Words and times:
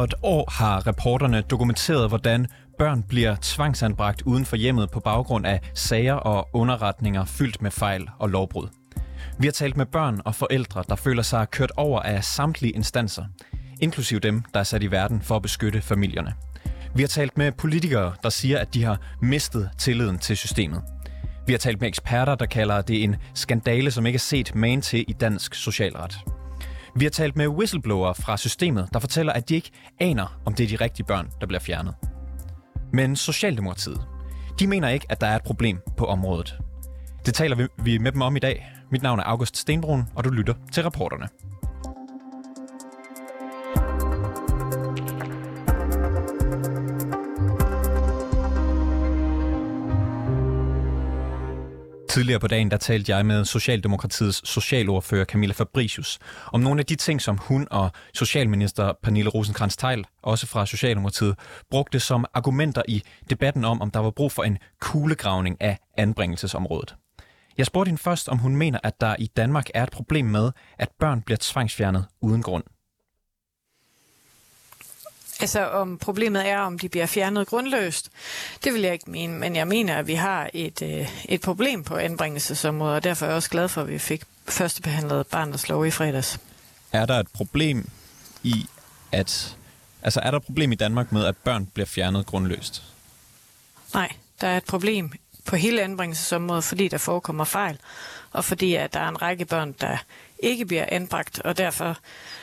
Over 0.00 0.06
et 0.06 0.14
år 0.22 0.50
har 0.50 0.86
reporterne 0.86 1.40
dokumenteret, 1.40 2.08
hvordan 2.08 2.46
børn 2.78 3.02
bliver 3.02 3.36
tvangsanbragt 3.42 4.22
uden 4.22 4.44
for 4.44 4.56
hjemmet 4.56 4.90
på 4.90 5.00
baggrund 5.00 5.46
af 5.46 5.60
sager 5.74 6.14
og 6.14 6.48
underretninger 6.52 7.24
fyldt 7.24 7.62
med 7.62 7.70
fejl 7.70 8.08
og 8.18 8.28
lovbrud. 8.28 8.68
Vi 9.38 9.46
har 9.46 9.52
talt 9.52 9.76
med 9.76 9.86
børn 9.86 10.20
og 10.24 10.34
forældre, 10.34 10.84
der 10.88 10.96
føler 10.96 11.22
sig 11.22 11.50
kørt 11.50 11.72
over 11.76 12.00
af 12.00 12.24
samtlige 12.24 12.72
instanser, 12.72 13.24
inklusive 13.80 14.20
dem, 14.20 14.42
der 14.54 14.60
er 14.60 14.64
sat 14.64 14.82
i 14.82 14.90
verden 14.90 15.22
for 15.22 15.36
at 15.36 15.42
beskytte 15.42 15.82
familierne. 15.82 16.34
Vi 16.94 17.02
har 17.02 17.08
talt 17.08 17.38
med 17.38 17.52
politikere, 17.52 18.12
der 18.22 18.28
siger, 18.28 18.58
at 18.58 18.74
de 18.74 18.84
har 18.84 18.98
mistet 19.22 19.70
tilliden 19.78 20.18
til 20.18 20.36
systemet. 20.36 20.82
Vi 21.46 21.52
har 21.52 21.58
talt 21.58 21.80
med 21.80 21.88
eksperter, 21.88 22.34
der 22.34 22.46
kalder 22.46 22.80
det 22.80 23.04
en 23.04 23.16
skandale, 23.34 23.90
som 23.90 24.06
ikke 24.06 24.16
er 24.16 24.20
set 24.20 24.54
man 24.54 24.82
til 24.82 25.04
i 25.08 25.12
dansk 25.12 25.54
socialret. 25.54 26.39
Vi 26.96 27.04
har 27.04 27.10
talt 27.10 27.36
med 27.36 27.48
whistleblower 27.48 28.12
fra 28.12 28.36
systemet, 28.36 28.88
der 28.92 28.98
fortæller, 28.98 29.32
at 29.32 29.48
de 29.48 29.54
ikke 29.54 29.70
aner, 30.00 30.40
om 30.44 30.54
det 30.54 30.64
er 30.64 30.78
de 30.78 30.84
rigtige 30.84 31.06
børn, 31.06 31.30
der 31.40 31.46
bliver 31.46 31.60
fjernet. 31.60 31.94
Men 32.92 33.16
Socialdemokratiet, 33.16 34.00
de 34.58 34.66
mener 34.66 34.88
ikke, 34.88 35.06
at 35.08 35.20
der 35.20 35.26
er 35.26 35.36
et 35.36 35.42
problem 35.42 35.80
på 35.96 36.04
området. 36.04 36.58
Det 37.26 37.34
taler 37.34 37.68
vi 37.84 37.98
med 37.98 38.12
dem 38.12 38.22
om 38.22 38.36
i 38.36 38.38
dag. 38.38 38.72
Mit 38.90 39.02
navn 39.02 39.18
er 39.18 39.24
August 39.24 39.56
Stenbrun, 39.56 40.04
og 40.14 40.24
du 40.24 40.30
lytter 40.30 40.54
til 40.72 40.82
reporterne. 40.82 41.28
Tidligere 52.10 52.40
på 52.40 52.46
dagen 52.46 52.70
der 52.70 52.76
talte 52.76 53.12
jeg 53.12 53.26
med 53.26 53.44
Socialdemokratiets 53.44 54.48
socialordfører 54.48 55.24
Camilla 55.24 55.52
Fabricius 55.52 56.18
om 56.52 56.60
nogle 56.60 56.80
af 56.80 56.86
de 56.86 56.96
ting, 56.96 57.20
som 57.20 57.38
hun 57.38 57.66
og 57.70 57.90
socialminister 58.14 58.92
Pernille 59.02 59.30
rosenkrantz 59.30 59.76
teil 59.76 60.04
også 60.22 60.46
fra 60.46 60.66
Socialdemokratiet, 60.66 61.38
brugte 61.70 62.00
som 62.00 62.24
argumenter 62.34 62.82
i 62.88 63.02
debatten 63.30 63.64
om, 63.64 63.80
om 63.80 63.90
der 63.90 64.00
var 64.00 64.10
brug 64.10 64.32
for 64.32 64.42
en 64.42 64.58
kuglegravning 64.80 65.56
af 65.60 65.78
anbringelsesområdet. 65.96 66.94
Jeg 67.58 67.66
spurgte 67.66 67.88
hende 67.88 68.02
først, 68.02 68.28
om 68.28 68.38
hun 68.38 68.56
mener, 68.56 68.78
at 68.82 69.00
der 69.00 69.16
i 69.18 69.26
Danmark 69.26 69.66
er 69.74 69.82
et 69.82 69.90
problem 69.90 70.24
med, 70.24 70.50
at 70.78 70.88
børn 71.00 71.22
bliver 71.22 71.38
tvangsfjernet 71.40 72.04
uden 72.20 72.42
grund. 72.42 72.64
Altså 75.40 75.68
om 75.68 75.98
problemet 75.98 76.48
er, 76.48 76.58
om 76.58 76.78
de 76.78 76.88
bliver 76.88 77.06
fjernet 77.06 77.46
grundløst, 77.46 78.10
det 78.64 78.74
vil 78.74 78.82
jeg 78.82 78.92
ikke 78.92 79.10
mene, 79.10 79.38
men 79.38 79.56
jeg 79.56 79.68
mener, 79.68 79.96
at 79.96 80.06
vi 80.06 80.14
har 80.14 80.50
et, 80.54 80.82
øh, 80.82 81.08
et 81.24 81.40
problem 81.40 81.84
på 81.84 81.96
anbringelsesområdet, 81.96 82.94
og 82.94 83.04
derfor 83.04 83.26
er 83.26 83.30
jeg 83.30 83.36
også 83.36 83.50
glad 83.50 83.68
for, 83.68 83.80
at 83.80 83.88
vi 83.88 83.98
fik 83.98 84.22
førstebehandlet 84.48 85.26
barnets 85.26 85.68
lov 85.68 85.86
i 85.86 85.90
fredags. 85.90 86.40
Er 86.92 87.06
der 87.06 87.20
et 87.20 87.28
problem 87.28 87.90
i, 88.42 88.66
at... 89.12 89.56
Altså 90.02 90.20
er 90.20 90.30
der 90.30 90.38
et 90.38 90.44
problem 90.44 90.72
i 90.72 90.74
Danmark 90.74 91.12
med, 91.12 91.24
at 91.24 91.36
børn 91.36 91.66
bliver 91.66 91.86
fjernet 91.86 92.26
grundløst? 92.26 92.82
Nej, 93.94 94.12
der 94.40 94.48
er 94.48 94.56
et 94.56 94.64
problem 94.64 95.12
på 95.44 95.56
hele 95.56 95.82
anbringelsesområdet, 95.82 96.64
fordi 96.64 96.88
der 96.88 96.98
forekommer 96.98 97.44
fejl, 97.44 97.78
og 98.32 98.44
fordi 98.44 98.74
at 98.74 98.94
der 98.94 99.00
er 99.00 99.08
en 99.08 99.22
række 99.22 99.44
børn, 99.44 99.74
der 99.80 99.96
ikke 100.42 100.66
bliver 100.66 100.84
anbragt, 100.88 101.40
og 101.40 101.58
derfor 101.58 101.98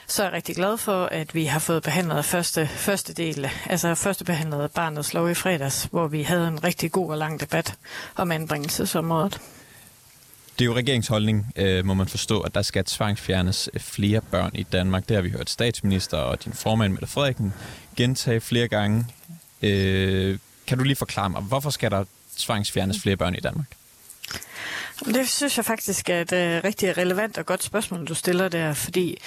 så 0.07 0.23
er 0.23 0.27
jeg 0.27 0.33
rigtig 0.33 0.55
glad 0.55 0.77
for, 0.77 1.05
at 1.05 1.35
vi 1.35 1.45
har 1.45 1.59
fået 1.59 1.83
behandlet 1.83 2.25
første, 2.25 2.67
første 2.67 3.13
del, 3.13 3.49
altså 3.65 3.95
første 3.95 4.25
behandlet 4.25 4.71
barnets 4.71 5.13
lov 5.13 5.29
i 5.29 5.33
fredags, 5.33 5.87
hvor 5.91 6.07
vi 6.07 6.23
havde 6.23 6.47
en 6.47 6.63
rigtig 6.63 6.91
god 6.91 7.11
og 7.11 7.17
lang 7.17 7.39
debat 7.39 7.77
om 8.15 8.31
anbringelsesområdet. 8.31 9.41
Det 10.59 10.65
er 10.65 10.65
jo 10.65 10.75
regeringsholdning, 10.75 11.53
øh, 11.55 11.85
må 11.85 11.93
man 11.93 12.07
forstå, 12.07 12.41
at 12.41 12.55
der 12.55 12.61
skal 12.61 12.85
tvangsfjernes 12.85 13.69
øh, 13.73 13.79
flere 13.79 14.21
børn 14.21 14.51
i 14.53 14.63
Danmark. 14.63 15.07
Det 15.09 15.15
har 15.15 15.21
vi 15.21 15.29
hørt 15.29 15.49
statsminister 15.49 16.17
og 16.17 16.45
din 16.45 16.53
formand, 16.53 16.93
Mette 16.93 17.07
Frederiksen, 17.07 17.53
gentage 17.95 18.41
flere 18.41 18.67
gange. 18.67 19.05
Øh, 19.61 20.39
kan 20.67 20.77
du 20.77 20.83
lige 20.83 20.95
forklare 20.95 21.29
mig, 21.29 21.41
hvorfor 21.41 21.69
skal 21.69 21.91
der 21.91 22.03
tvangsfjernes 22.37 23.01
flere 23.01 23.17
børn 23.17 23.35
i 23.35 23.39
Danmark? 23.39 23.67
Det 25.05 25.29
synes 25.29 25.57
jeg 25.57 25.65
faktisk 25.65 26.09
er 26.09 26.21
et 26.21 26.31
uh, 26.31 26.63
rigtig 26.63 26.97
relevant 26.97 27.37
og 27.37 27.45
godt 27.45 27.63
spørgsmål, 27.63 28.05
du 28.05 28.15
stiller 28.15 28.47
der, 28.47 28.73
fordi 28.73 29.17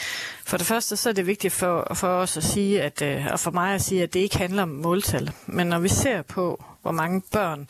for 0.45 0.57
det 0.57 0.67
første 0.67 0.97
så 0.97 1.09
er 1.09 1.13
det 1.13 1.27
vigtigt 1.27 1.55
for, 1.55 1.93
for 1.95 2.09
os 2.09 2.37
at 2.37 2.45
sige, 2.45 2.83
at, 2.83 3.03
uh, 3.03 3.33
og 3.33 3.41
for 3.41 3.51
mig 3.51 3.75
at 3.75 3.83
sige, 3.83 4.03
at 4.03 4.15
det 4.15 4.21
ikke 4.21 4.39
handler 4.39 4.63
om 4.63 4.69
måltal. 4.69 5.31
Men 5.47 5.67
når 5.67 5.79
vi 5.79 5.89
ser 5.89 6.23
på, 6.23 6.65
hvor 6.83 6.91
mange 6.91 7.23
børn, 7.33 7.61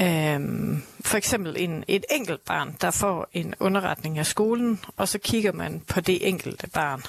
uh, 0.00 0.78
for 1.04 1.16
eksempel 1.16 1.54
en, 1.58 1.84
et 1.88 2.04
enkelt 2.10 2.44
barn, 2.44 2.76
der 2.80 2.90
får 2.90 3.28
en 3.32 3.54
underretning 3.60 4.18
af 4.18 4.26
skolen, 4.26 4.80
og 4.96 5.08
så 5.08 5.18
kigger 5.18 5.52
man 5.52 5.82
på 5.88 6.00
det 6.00 6.28
enkelte 6.28 6.66
barn, 6.66 7.02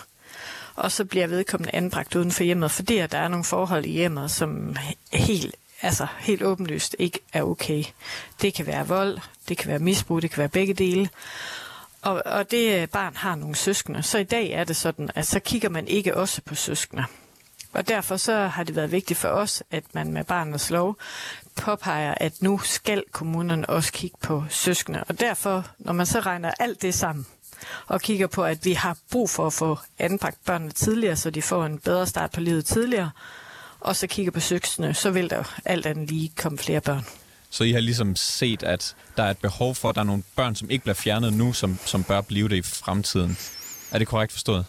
og 0.75 0.91
så 0.91 1.05
bliver 1.05 1.27
vedkommende 1.27 1.75
anbragt 1.75 2.15
uden 2.15 2.31
for 2.31 2.43
hjemmet, 2.43 2.71
fordi 2.71 2.97
at 2.97 3.11
der 3.11 3.17
er 3.17 3.27
nogle 3.27 3.45
forhold 3.45 3.85
i 3.85 3.91
hjemmet, 3.91 4.31
som 4.31 4.75
helt 5.13 5.55
altså 5.81 6.07
helt 6.19 6.43
åbenlyst 6.43 6.95
ikke 6.99 7.19
er 7.33 7.43
okay. 7.43 7.83
Det 8.41 8.53
kan 8.53 8.67
være 8.67 8.87
vold, 8.87 9.19
det 9.49 9.57
kan 9.57 9.69
være 9.69 9.79
misbrug, 9.79 10.21
det 10.21 10.31
kan 10.31 10.37
være 10.37 10.49
begge 10.49 10.73
dele. 10.73 11.09
Og, 12.01 12.21
og 12.25 12.51
det 12.51 12.81
øh, 12.81 12.87
barn 12.87 13.15
har 13.15 13.35
nogle 13.35 13.55
søskende. 13.55 14.03
Så 14.03 14.17
i 14.17 14.23
dag 14.23 14.49
er 14.49 14.63
det 14.63 14.75
sådan, 14.75 15.09
at 15.15 15.27
så 15.27 15.39
kigger 15.39 15.69
man 15.69 15.87
ikke 15.87 16.17
også 16.17 16.41
på 16.41 16.55
søskende. 16.55 17.05
Og 17.73 17.87
derfor 17.87 18.17
så 18.17 18.47
har 18.47 18.63
det 18.63 18.75
været 18.75 18.91
vigtigt 18.91 19.19
for 19.19 19.27
os, 19.27 19.63
at 19.71 19.83
man 19.93 20.13
med 20.13 20.23
barnets 20.23 20.69
lov 20.69 20.97
påpeger, 21.55 22.13
at 22.17 22.41
nu 22.41 22.59
skal 22.59 23.03
kommunerne 23.11 23.69
også 23.69 23.91
kigge 23.91 24.17
på 24.21 24.43
søskende. 24.49 25.03
Og 25.03 25.19
derfor, 25.19 25.65
når 25.79 25.93
man 25.93 26.05
så 26.05 26.19
regner 26.19 26.51
alt 26.59 26.81
det 26.81 26.93
sammen, 26.93 27.25
og 27.87 28.01
kigger 28.01 28.27
på, 28.27 28.43
at 28.43 28.65
vi 28.65 28.73
har 28.73 28.97
brug 29.11 29.29
for 29.29 29.47
at 29.47 29.53
få 29.53 29.77
anbragt 29.99 30.45
børnene 30.45 30.71
tidligere, 30.71 31.15
så 31.15 31.29
de 31.29 31.41
får 31.41 31.65
en 31.65 31.79
bedre 31.79 32.07
start 32.07 32.31
på 32.31 32.39
livet 32.39 32.65
tidligere, 32.65 33.11
og 33.85 33.95
så 33.95 34.07
kigger 34.07 34.31
på 34.31 34.39
søskende, 34.39 34.93
så 34.93 35.11
vil 35.11 35.29
der 35.29 35.59
alt 35.65 35.85
andet 35.85 36.09
lige 36.09 36.31
komme 36.37 36.57
flere 36.57 36.81
børn. 36.81 37.05
Så 37.49 37.63
I 37.63 37.71
har 37.71 37.79
ligesom 37.79 38.15
set, 38.15 38.63
at 38.63 38.95
der 39.17 39.23
er 39.23 39.31
et 39.31 39.37
behov 39.37 39.75
for, 39.75 39.89
at 39.89 39.95
der 39.95 40.01
er 40.01 40.05
nogle 40.05 40.23
børn, 40.35 40.55
som 40.55 40.69
ikke 40.69 40.83
bliver 40.83 40.95
fjernet 40.95 41.33
nu, 41.33 41.53
som, 41.53 41.79
som 41.85 42.03
bør 42.03 42.21
blive 42.21 42.49
det 42.49 42.55
i 42.55 42.61
fremtiden. 42.61 43.37
Er 43.91 43.99
det 43.99 44.07
korrekt 44.07 44.31
forstået? 44.31 44.65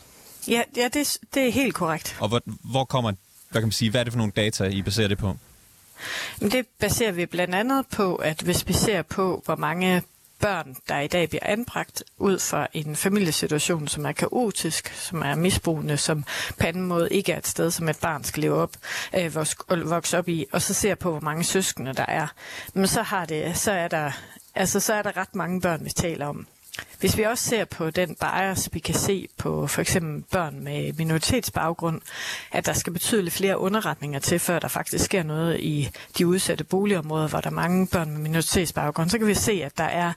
Ja, 0.48 0.62
ja 0.76 0.88
det, 0.88 1.18
det 1.34 1.48
er 1.48 1.52
helt 1.52 1.74
korrekt. 1.74 2.16
Og 2.20 2.28
hvor, 2.28 2.40
hvor 2.44 2.84
kommer, 2.84 3.12
hvad 3.50 3.60
kan 3.60 3.66
man 3.66 3.72
sige, 3.72 3.90
hvad 3.90 4.00
er 4.00 4.04
det 4.04 4.12
for 4.12 4.18
nogle 4.18 4.32
data, 4.36 4.64
I 4.64 4.82
baserer 4.82 5.08
det 5.08 5.18
på? 5.18 5.36
Det 6.40 6.66
baserer 6.80 7.12
vi 7.12 7.26
blandt 7.26 7.54
andet 7.54 7.86
på, 7.86 8.16
at 8.16 8.40
hvis 8.40 8.68
vi 8.68 8.72
ser 8.72 9.02
på, 9.02 9.42
hvor 9.44 9.56
mange 9.56 10.02
børn, 10.40 10.76
der 10.88 11.00
i 11.00 11.06
dag 11.06 11.28
bliver 11.28 11.42
anbragt 11.46 12.04
ud 12.18 12.38
fra 12.38 12.66
en 12.72 12.96
familiesituation, 12.96 13.88
som 13.88 14.06
er 14.06 14.12
kaotisk, 14.12 14.88
som 14.94 15.22
er 15.22 15.34
misbrugende, 15.34 15.96
som 15.96 16.24
på 16.60 16.66
anden 16.66 16.86
måde 16.86 17.08
ikke 17.10 17.32
er 17.32 17.38
et 17.38 17.46
sted, 17.46 17.70
som 17.70 17.88
et 17.88 17.98
barn 17.98 18.24
skal 18.24 18.40
leve 18.40 18.54
op, 18.54 18.76
øh, 19.14 19.34
vokse 19.90 20.18
op 20.18 20.28
i, 20.28 20.46
og 20.52 20.62
så 20.62 20.74
ser 20.74 20.94
på, 20.94 21.10
hvor 21.10 21.20
mange 21.20 21.44
søskende 21.44 21.92
der 21.92 22.06
er. 22.08 22.26
Men 22.74 22.86
så, 22.86 23.02
har 23.02 23.24
det, 23.24 23.56
så, 23.56 23.72
er 23.72 23.88
der, 23.88 24.10
altså, 24.54 24.80
så 24.80 24.94
er 24.94 25.02
der 25.02 25.16
ret 25.16 25.34
mange 25.34 25.60
børn, 25.60 25.84
vi 25.84 25.90
taler 25.90 26.26
om. 26.26 26.46
Hvis 27.00 27.16
vi 27.16 27.22
også 27.22 27.44
ser 27.44 27.64
på 27.64 27.90
den 27.90 28.16
bias, 28.20 28.68
vi 28.72 28.78
kan 28.78 28.94
se 28.94 29.28
på 29.38 29.66
for 29.66 29.80
eksempel 29.80 30.24
børn 30.32 30.60
med 30.60 30.92
minoritetsbaggrund, 30.92 32.00
at 32.52 32.66
der 32.66 32.72
skal 32.72 32.92
betydeligt 32.92 33.34
flere 33.34 33.58
underretninger 33.58 34.18
til, 34.18 34.38
før 34.38 34.58
der 34.58 34.68
faktisk 34.68 35.04
sker 35.04 35.22
noget 35.22 35.60
i 35.60 35.90
de 36.18 36.26
udsatte 36.26 36.64
boligområder, 36.64 37.28
hvor 37.28 37.40
der 37.40 37.50
er 37.50 37.54
mange 37.54 37.86
børn 37.86 38.10
med 38.10 38.18
minoritetsbaggrund, 38.18 39.10
så 39.10 39.18
kan 39.18 39.26
vi 39.26 39.34
se, 39.34 39.62
at 39.64 39.78
der 39.78 39.84
er 39.84 40.12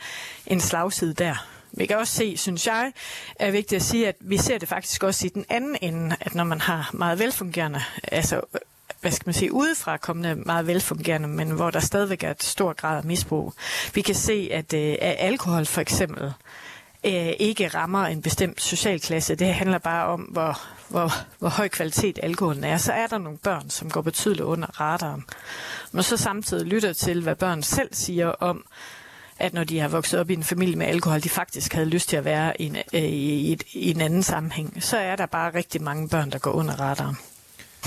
en 0.48 0.60
slagside 0.62 1.14
der. 1.14 1.48
Vi 1.72 1.86
kan 1.86 1.98
også 1.98 2.14
se, 2.14 2.38
synes 2.38 2.68
jeg, 2.68 2.94
er 3.36 3.52
vigtigt 3.52 3.80
at 3.82 3.86
sige, 3.86 4.08
at 4.08 4.16
vi 4.20 4.38
ser 4.38 4.58
det 4.58 4.70
faktisk 4.70 5.04
også 5.04 5.26
i 5.26 5.30
den 5.30 5.46
anden 5.50 5.78
ende, 5.82 6.16
at 6.22 6.36
når 6.36 6.44
man 6.44 6.62
har 6.62 6.90
meget 6.94 7.20
velfungerende, 7.20 7.82
altså 8.04 8.42
hvad 9.02 9.12
skal 9.12 9.28
man 9.28 9.34
sige, 9.34 9.54
udefra 9.54 9.98
kommende 9.98 10.36
meget 10.36 10.68
velfungerende, 10.68 11.28
men 11.28 11.50
hvor 11.52 11.70
der 11.70 11.80
stadigvæk 11.80 12.24
er 12.24 12.32
et 12.32 12.44
stor 12.44 12.74
grad 12.74 12.98
af 12.98 13.04
misbrug. 13.04 13.54
Vi 13.94 14.02
kan 14.02 14.16
se, 14.16 14.50
at, 14.52 14.74
øh, 14.74 14.96
at 15.02 15.16
alkohol 15.20 15.66
for 15.66 15.82
eksempel 15.82 16.34
øh, 17.04 17.32
ikke 17.40 17.68
rammer 17.68 18.06
en 18.06 18.22
bestemt 18.22 18.62
socialklasse. 18.62 19.36
Det 19.36 19.54
handler 19.54 19.78
bare 19.78 20.06
om, 20.06 20.22
hvor, 20.22 20.62
hvor, 20.88 21.12
hvor 21.40 21.50
høj 21.50 21.68
kvalitet 21.68 22.20
alkoholen 22.24 22.64
er. 22.64 22.78
Så 22.78 22.92
er 22.92 23.08
der 23.08 23.18
nogle 23.18 23.38
børn, 23.38 23.70
som 23.70 23.90
går 23.90 24.02
betydeligt 24.02 24.44
under 24.44 24.82
radaren. 24.82 25.26
Men 25.92 26.04
så 26.04 26.18
samtidig 26.18 26.66
lytter 26.66 26.94
til, 26.94 27.24
hvad 27.24 27.36
børn 27.36 27.64
selv 27.64 27.90
siger 27.92 28.28
om, 28.28 28.66
at 29.40 29.54
når 29.54 29.64
de 29.64 29.80
har 29.80 29.88
vokset 29.88 30.20
op 30.20 30.30
i 30.30 30.34
en 30.34 30.44
familie 30.44 30.76
med 30.76 30.86
alkohol, 30.86 31.24
de 31.24 31.30
faktisk 31.30 31.74
havde 31.74 31.90
lyst 31.90 32.10
til 32.10 32.18
at 32.18 32.26
være 32.26 32.62
i 32.62 32.66
en, 32.66 32.78
øh, 32.94 33.02
i, 33.02 33.54
et, 33.54 33.64
i 33.74 33.92
en 33.92 34.02
anden 34.02 34.24
sammenhæng, 34.24 34.84
så 34.84 34.98
er 34.98 35.16
der 35.16 35.26
bare 35.26 35.54
rigtig 35.54 35.82
mange 35.82 36.10
børn, 36.10 36.32
der 36.32 36.40
går 36.40 36.52
under 36.52 36.80
radaren. 36.80 37.18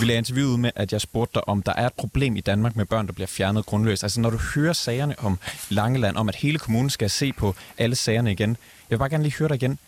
Vi 0.01 0.05
lagde 0.07 0.19
interviewet 0.19 0.61
med, 0.61 0.71
at 0.77 0.93
jeg 0.93 1.01
spurgte 1.01 1.35
dig, 1.35 1.49
om 1.49 1.63
der 1.63 1.73
er 1.73 1.87
et 1.87 1.93
problem 1.93 2.37
i 2.37 2.41
Danmark 2.41 2.77
med 2.77 2.85
børn, 2.85 3.07
der 3.07 3.13
bliver 3.13 3.27
fjernet 3.27 3.67
grundløst. 3.67 4.03
Altså 4.03 4.21
når 4.21 4.31
du 4.31 4.37
hører 4.55 4.73
sagerne 4.73 5.19
om 5.19 5.39
Langeland, 5.69 6.17
om 6.17 6.29
at 6.29 6.37
hele 6.37 6.59
kommunen 6.59 6.91
skal 6.91 7.11
se 7.11 7.33
på 7.33 7.55
alle 7.79 7.97
sagerne 7.97 8.33
igen. 8.33 8.51
Jeg 8.51 8.57
vil 8.91 8.99
bare 8.99 9.09
gerne 9.11 9.23
lige 9.25 9.35
høre 9.39 9.49
dig 9.49 9.55
igen. 9.55 9.79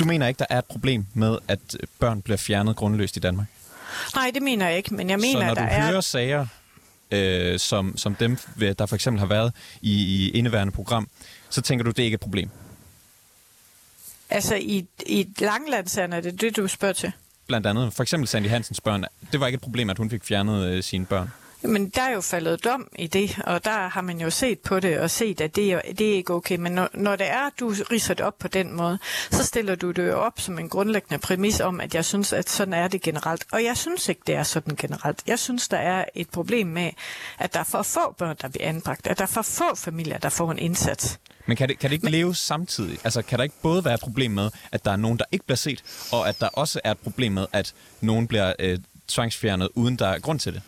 Du 0.00 0.04
mener 0.04 0.26
ikke, 0.28 0.38
der 0.38 0.46
er 0.50 0.58
et 0.58 0.64
problem 0.64 1.06
med, 1.14 1.38
at 1.48 1.76
børn 1.98 2.22
bliver 2.22 2.36
fjernet 2.36 2.76
grundløst 2.76 3.16
i 3.16 3.20
Danmark? 3.20 3.46
Nej, 4.14 4.30
det 4.34 4.42
mener 4.42 4.68
jeg 4.68 4.76
ikke, 4.76 4.94
men 4.94 5.10
jeg 5.10 5.18
mener, 5.18 5.40
Så 5.40 5.46
når 5.46 5.54
der 5.54 5.62
du 5.62 5.68
er... 5.74 5.86
hører 5.90 6.00
sager, 6.00 6.46
øh, 7.10 7.58
som, 7.58 7.96
som 7.96 8.14
dem, 8.14 8.38
der 8.78 8.86
for 8.86 8.94
eksempel 8.94 9.18
har 9.20 9.26
været 9.26 9.52
i, 9.82 9.92
i 9.92 10.30
indeværende 10.30 10.72
program, 10.72 11.08
så 11.50 11.60
tænker 11.62 11.84
du, 11.84 11.90
det 11.90 11.98
er 11.98 12.04
ikke 12.04 12.14
et 12.14 12.20
problem? 12.20 12.50
Altså 14.30 14.54
i, 14.54 14.86
i 15.06 15.28
Langlandserne, 15.38 16.16
er 16.16 16.20
det 16.20 16.40
det, 16.40 16.56
du 16.56 16.68
spørger 16.68 16.94
til? 16.94 17.12
Blandt 17.46 17.66
andet, 17.66 17.92
for 17.92 18.02
eksempel 18.02 18.28
Sandy 18.28 18.46
Hansens 18.46 18.80
børn, 18.80 19.04
det 19.32 19.40
var 19.40 19.46
ikke 19.46 19.56
et 19.56 19.62
problem, 19.62 19.90
at 19.90 19.98
hun 19.98 20.10
fik 20.10 20.24
fjernet 20.24 20.66
øh, 20.66 20.82
sine 20.82 21.06
børn. 21.06 21.32
Men 21.64 21.88
der 21.88 22.02
er 22.02 22.12
jo 22.12 22.20
faldet 22.20 22.64
dom 22.64 22.88
i 22.98 23.06
det, 23.06 23.38
og 23.46 23.64
der 23.64 23.88
har 23.88 24.00
man 24.00 24.20
jo 24.20 24.30
set 24.30 24.58
på 24.58 24.80
det 24.80 24.98
og 24.98 25.10
set, 25.10 25.40
at 25.40 25.56
det 25.56 25.72
er, 25.72 25.80
det 25.98 26.10
er 26.10 26.14
ikke 26.14 26.34
okay. 26.34 26.56
Men 26.56 26.72
når, 26.72 26.88
når 26.94 27.16
det 27.16 27.30
er, 27.30 27.46
at 27.46 27.52
du 27.60 27.74
riser 27.90 28.14
det 28.14 28.26
op 28.26 28.38
på 28.38 28.48
den 28.48 28.72
måde, 28.72 28.98
så 29.30 29.44
stiller 29.44 29.74
du 29.74 29.90
det 29.90 30.06
jo 30.06 30.20
op 30.20 30.40
som 30.40 30.58
en 30.58 30.68
grundlæggende 30.68 31.18
præmis 31.18 31.60
om, 31.60 31.80
at 31.80 31.94
jeg 31.94 32.04
synes, 32.04 32.32
at 32.32 32.50
sådan 32.50 32.74
er 32.74 32.88
det 32.88 33.02
generelt. 33.02 33.44
Og 33.52 33.64
jeg 33.64 33.76
synes 33.76 34.08
ikke, 34.08 34.20
det 34.26 34.34
er 34.34 34.42
sådan 34.42 34.76
generelt. 34.76 35.22
Jeg 35.26 35.38
synes, 35.38 35.68
der 35.68 35.76
er 35.76 36.04
et 36.14 36.30
problem 36.30 36.66
med, 36.66 36.90
at 37.38 37.54
der 37.54 37.60
er 37.60 37.64
for 37.64 37.82
få 37.82 38.14
børn, 38.18 38.36
der 38.42 38.48
bliver 38.48 38.68
anbragt. 38.68 39.06
At 39.06 39.18
der 39.18 39.24
er 39.24 39.28
for 39.28 39.42
få 39.42 39.74
familier, 39.76 40.18
der 40.18 40.28
får 40.28 40.50
en 40.50 40.58
indsats. 40.58 41.18
Men 41.46 41.56
kan 41.56 41.68
det, 41.68 41.78
kan 41.78 41.90
det 41.90 41.94
ikke 41.94 42.04
Men... 42.04 42.12
leve 42.12 42.34
samtidig? 42.34 42.98
Altså, 43.04 43.22
kan 43.22 43.38
der 43.38 43.42
ikke 43.42 43.60
både 43.62 43.84
være 43.84 43.94
et 43.94 44.00
problem 44.00 44.30
med, 44.30 44.50
at 44.72 44.84
der 44.84 44.90
er 44.90 44.96
nogen, 44.96 45.18
der 45.18 45.24
ikke 45.32 45.44
bliver 45.44 45.56
set, 45.56 46.08
og 46.12 46.28
at 46.28 46.40
der 46.40 46.48
også 46.48 46.80
er 46.84 46.90
et 46.90 46.98
problem 46.98 47.32
med, 47.32 47.46
at 47.52 47.74
nogen 48.00 48.26
bliver 48.26 48.52
øh, 48.58 48.78
tvangsfjernet, 49.08 49.68
uden 49.74 49.96
der 49.96 50.06
er 50.06 50.18
grund 50.18 50.38
til 50.38 50.54
det? 50.54 50.62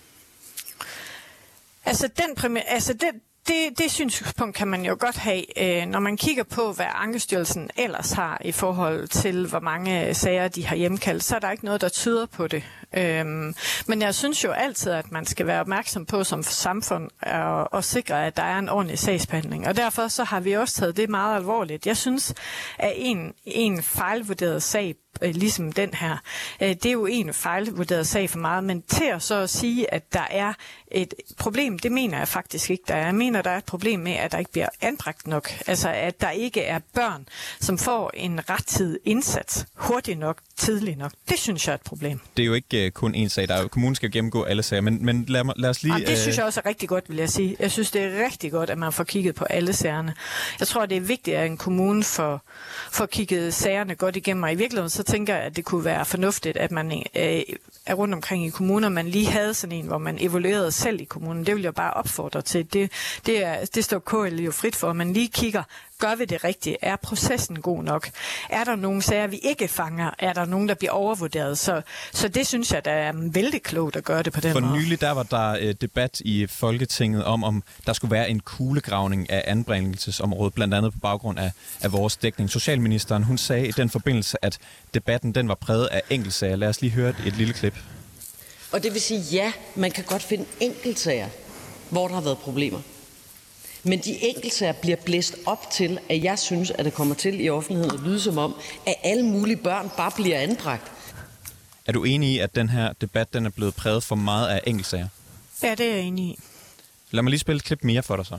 Altså, 1.87 2.09
den 2.09 2.35
præmis, 2.37 2.63
altså 2.67 2.93
det, 2.93 3.11
det, 3.49 3.79
det 3.79 3.91
synspunkt 3.91 4.57
kan 4.57 4.69
man 4.69 4.85
jo 4.85 4.97
godt 5.01 5.17
have, 5.17 5.63
øh, 5.63 5.87
når 5.87 6.01
man 6.01 6.17
kigger 6.17 6.45
på, 6.45 6.73
hvad 6.73 6.87
Ankestyrelsen 6.95 7.71
ellers 7.77 8.13
har 8.13 8.41
i 8.45 8.53
forhold 8.53 9.09
til, 9.09 9.47
hvor 9.47 9.61
mange 9.61 10.15
sager 10.15 10.49
de 10.49 10.67
har 10.67 10.77
hjemkaldt, 10.77 11.25
så 11.25 11.35
er 11.37 11.39
der 11.39 11.51
ikke 11.51 11.65
noget, 11.65 11.81
der 11.81 11.89
tyder 11.89 12.27
på 12.27 12.47
det. 12.47 12.63
Øhm, 12.97 13.55
men 13.87 14.03
jeg 14.03 14.15
synes 14.15 14.45
jo 14.45 14.51
altid, 14.51 14.93
at 14.93 15.13
man 15.13 15.27
skal 15.27 15.47
være 15.47 15.61
opmærksom 15.61 16.07
på 16.07 16.25
som 16.25 16.43
samfund 16.43 17.11
og, 17.23 17.73
og 17.73 17.85
sikre, 17.85 18.27
at 18.27 18.37
der 18.37 18.43
er 18.43 18.59
en 18.59 18.69
ordentlig 18.69 18.99
sagsbehandling. 18.99 19.67
Og 19.67 19.77
derfor 19.77 20.09
så 20.09 20.25
har 20.25 20.41
vi 20.41 20.53
også 20.53 20.75
taget 20.75 20.97
det 20.97 21.11
meget 21.11 21.37
alvorligt. 21.37 21.87
Jeg 21.87 21.97
synes, 21.97 22.35
at 22.79 22.93
en, 22.97 23.35
en 23.45 23.83
fejlvurderet 23.83 24.63
sag 24.63 24.95
øh, 25.23 25.35
ligesom 25.35 25.73
den 25.73 25.95
her. 25.95 26.17
Øh, 26.61 26.69
det 26.69 26.87
er 26.87 26.93
jo 26.93 27.07
en 27.07 27.35
fejlvurderet 27.35 28.07
sag 28.07 28.31
for 28.31 28.39
meget, 28.39 28.65
men 28.65 28.83
til 28.83 29.05
at 29.05 29.23
så 29.23 29.35
at 29.35 29.51
sige, 29.51 29.95
at 29.95 30.13
der 30.13 30.27
er 30.31 30.53
et 30.91 31.15
problem, 31.39 31.79
det 31.79 31.93
mener 31.93 32.19
jeg 32.19 32.29
faktisk 32.29 32.71
ikke, 32.71 32.85
der 32.89 32.95
er. 32.95 33.05
Jeg 33.05 33.15
mener, 33.15 33.43
der 33.43 33.51
er 33.51 33.59
et 33.59 33.65
problem 33.65 34.01
med, 34.01 34.13
at 34.13 34.33
der 34.33 34.39
ikke 34.39 34.53
bliver 34.53 34.69
anbragt 34.81 35.27
nok. 35.27 35.51
Altså, 35.67 35.89
at 35.89 36.21
der 36.21 36.31
ikke 36.31 36.63
er 36.63 36.79
børn, 36.95 37.27
som 37.61 37.79
får 37.79 38.11
en 38.15 38.51
rettidig 38.51 38.99
indsats 39.05 39.67
hurtigt 39.75 40.19
nok, 40.19 40.39
tidligt 40.57 40.99
nok. 40.99 41.13
Det 41.29 41.39
synes 41.39 41.67
jeg 41.67 41.73
er 41.73 41.77
et 41.77 41.83
problem. 41.83 42.21
Det 42.37 42.43
er 42.43 42.47
jo 42.47 42.55
ikke 42.55 42.87
uh, 42.87 42.91
kun 42.91 43.15
en 43.15 43.29
sag. 43.29 43.49
Der 43.49 43.55
er, 43.55 43.69
kommunen 43.69 43.95
skal 43.95 44.11
gennemgå 44.11 44.43
alle 44.43 44.63
sager, 44.63 44.81
men, 44.81 45.05
men 45.05 45.25
lad, 45.29 45.45
lad 45.57 45.71
os 45.71 45.83
lige... 45.83 45.95
Og 45.95 46.01
det 46.01 46.19
synes 46.19 46.37
jeg 46.37 46.45
også 46.45 46.61
er 46.65 46.69
rigtig 46.69 46.89
godt, 46.89 47.05
vil 47.09 47.17
jeg 47.17 47.29
sige. 47.29 47.57
Jeg 47.61 47.71
synes, 47.71 47.91
det 47.91 48.03
er 48.03 48.25
rigtig 48.25 48.53
godt, 48.53 48.71
at 48.71 48.79
man 48.79 48.93
får 48.93 49.05
kigget 49.05 49.35
på 49.35 49.45
alle 49.45 49.73
sagerne. 49.73 50.15
Jeg 50.59 50.69
tror, 50.69 50.87
det 50.87 50.97
er 50.97 51.01
vigtigt, 51.01 51.37
at 51.37 51.47
en 51.47 51.57
kommune 51.57 52.05
får, 52.05 52.43
får 52.93 53.07
kigget 53.07 53.55
sagerne 53.55 53.95
godt 53.95 54.17
igennem, 54.17 54.43
og 54.43 54.53
i 54.53 54.55
virkeligheden 54.55 54.91
så 54.91 55.03
tænker 55.03 55.35
jeg, 55.35 55.45
at 55.45 55.57
det 55.57 55.65
kunne 55.65 55.85
være 55.85 56.05
fornuftigt, 56.05 56.57
at 56.57 56.71
man 56.71 56.93
øh, 56.93 57.43
er 57.87 57.95
rundt 57.95 58.15
omkring 58.15 58.47
i 58.47 58.51
kommuner, 58.51 58.89
man 58.89 59.09
lige 59.09 59.27
havde 59.27 59.55
sådan 59.55 59.77
en, 59.77 59.87
hvor 59.87 59.99
man 59.99 60.17
evaluerede 60.21 60.73
selv 60.73 61.01
i 61.01 61.05
kommunen. 61.05 61.47
Det 61.47 61.55
vil 61.55 61.63
jeg 61.63 61.75
bare 61.75 61.95
opfordre 61.95 62.43
til. 62.43 62.73
Det, 62.73 62.93
det, 63.27 63.45
er, 63.45 63.65
det 63.65 63.85
står 63.85 63.99
KL 63.99 64.41
jo 64.41 64.51
frit 64.51 64.77
for, 64.77 64.91
at 64.91 64.97
man 64.97 65.13
lige 65.13 65.29
kigger, 65.29 65.63
gør 65.99 66.15
vi 66.15 66.25
det 66.25 66.45
rigtigt? 66.45 66.77
Er 66.83 66.97
processen 66.97 67.61
god 67.61 67.83
nok? 67.83 68.11
Er 68.51 68.65
der 68.65 68.77
nogle 68.77 69.03
sager, 69.03 69.27
vi 69.27 69.37
ikke 69.43 69.69
fanger? 69.69 70.11
Er 70.19 70.33
der 70.33 70.45
nogen, 70.45 70.69
der 70.69 70.75
bliver 70.75 70.93
overvurderet? 70.93 71.59
Så, 71.59 71.83
så 72.13 72.29
det 72.29 72.47
synes 72.47 72.73
jeg, 72.73 72.85
der 72.85 72.91
er 72.91 73.13
vældig 73.33 73.63
klogt 73.63 73.97
at 73.97 74.05
gøre 74.05 74.23
det 74.23 74.33
på 74.33 74.41
den 74.41 74.53
For 74.53 74.61
måde. 74.61 74.73
For 74.73 74.77
nylig 74.77 75.01
der 75.01 75.11
var 75.11 75.23
der 75.23 75.57
øh, 75.61 75.75
debat 75.81 76.21
i 76.21 76.47
Folketinget 76.47 77.25
om, 77.25 77.45
om 77.45 77.63
der 77.87 77.93
skulle 77.93 78.11
være 78.11 78.31
en 78.31 78.41
kuglegravning 78.41 79.31
af 79.31 79.45
anbringelsesområdet, 79.47 80.55
blandt 80.55 80.75
andet 80.75 80.93
på 80.93 80.99
baggrund 80.99 81.39
af, 81.39 81.51
af 81.81 81.93
vores 81.93 82.17
dækning. 82.17 82.51
Socialministeren 82.51 83.23
hun 83.23 83.39
sagde 83.39 83.69
i 83.69 83.71
den 83.71 83.91
forbindelse, 83.91 84.45
at 84.45 84.59
debatten 84.95 85.35
den 85.35 85.49
var 85.49 85.55
præget 85.55 85.87
af 85.87 86.03
enkeltsager. 86.11 86.57
Lad 86.57 86.69
os 86.69 86.81
lige 86.81 86.91
høre 86.91 87.11
et, 87.11 87.17
et 87.27 87.37
lille 87.37 87.55
klip. 87.55 87.75
Og 88.73 88.83
det 88.83 88.93
vil 88.93 89.01
sige, 89.01 89.21
ja, 89.21 89.53
man 89.75 89.91
kan 89.91 90.05
godt 90.05 90.23
finde 90.23 90.45
enkeltsager, 90.61 91.29
hvor 91.91 92.09
der 92.09 92.15
har 92.15 92.23
været 92.23 92.39
problemer. 92.39 92.81
Men 93.85 93.99
de 93.99 94.25
enkeltsager 94.25 94.73
bliver 94.73 94.97
blæst 94.97 95.37
op 95.47 95.71
til, 95.71 95.99
at 96.09 96.23
jeg 96.25 96.39
synes, 96.39 96.71
at 96.71 96.85
det 96.85 96.95
kommer 96.95 97.15
til 97.15 97.45
i 97.45 97.49
offentligheden 97.49 97.95
at 97.95 98.01
lyde 98.01 98.21
som 98.21 98.39
om, 98.39 98.55
at 98.87 98.95
alle 99.03 99.23
mulige 99.23 99.57
børn 99.57 99.91
bare 99.97 100.11
bliver 100.11 100.39
anbragt. 100.39 100.93
Er 101.87 101.93
du 101.93 102.05
enig 102.05 102.29
i, 102.29 102.39
at 102.39 102.55
den 102.55 102.69
her 102.69 102.93
debat 102.93 103.33
den 103.33 103.47
er 103.47 103.51
blevet 103.51 103.75
præget 103.75 104.03
for 104.03 104.15
meget 104.15 104.49
af 104.49 104.61
enkeltsager? 104.67 105.09
Ja, 105.63 105.75
det 105.75 105.87
er 105.87 105.95
jeg 105.95 106.01
enig 106.01 106.25
i. 106.25 106.39
Lad 107.11 107.23
mig 107.23 107.31
lige 107.31 107.41
spille 107.41 107.57
et 107.57 107.65
klip 107.65 107.85
mere 107.85 108.03
for 108.03 108.17
dig 108.17 108.27
så. 108.27 108.39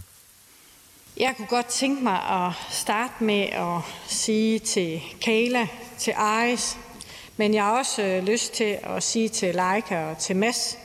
Jeg 1.18 1.34
kunne 1.38 1.48
godt 1.48 1.66
tænke 1.66 2.04
mig 2.04 2.24
at 2.24 2.52
starte 2.72 3.24
med 3.24 3.42
at 3.42 3.82
sige 4.08 4.60
til 4.60 5.02
Kayla, 5.22 5.68
til 5.98 6.14
Aris, 6.18 6.78
men 7.38 7.54
jeg 7.54 7.64
har 7.64 7.78
også 7.78 8.02
øh, 8.02 8.24
lyst 8.24 8.54
til 8.54 8.78
at 8.84 9.04
sige 9.04 9.30
til 9.30 9.56
Leica 9.56 10.06
og 10.06 10.18
til 10.18 10.36
Mads, 10.36 10.78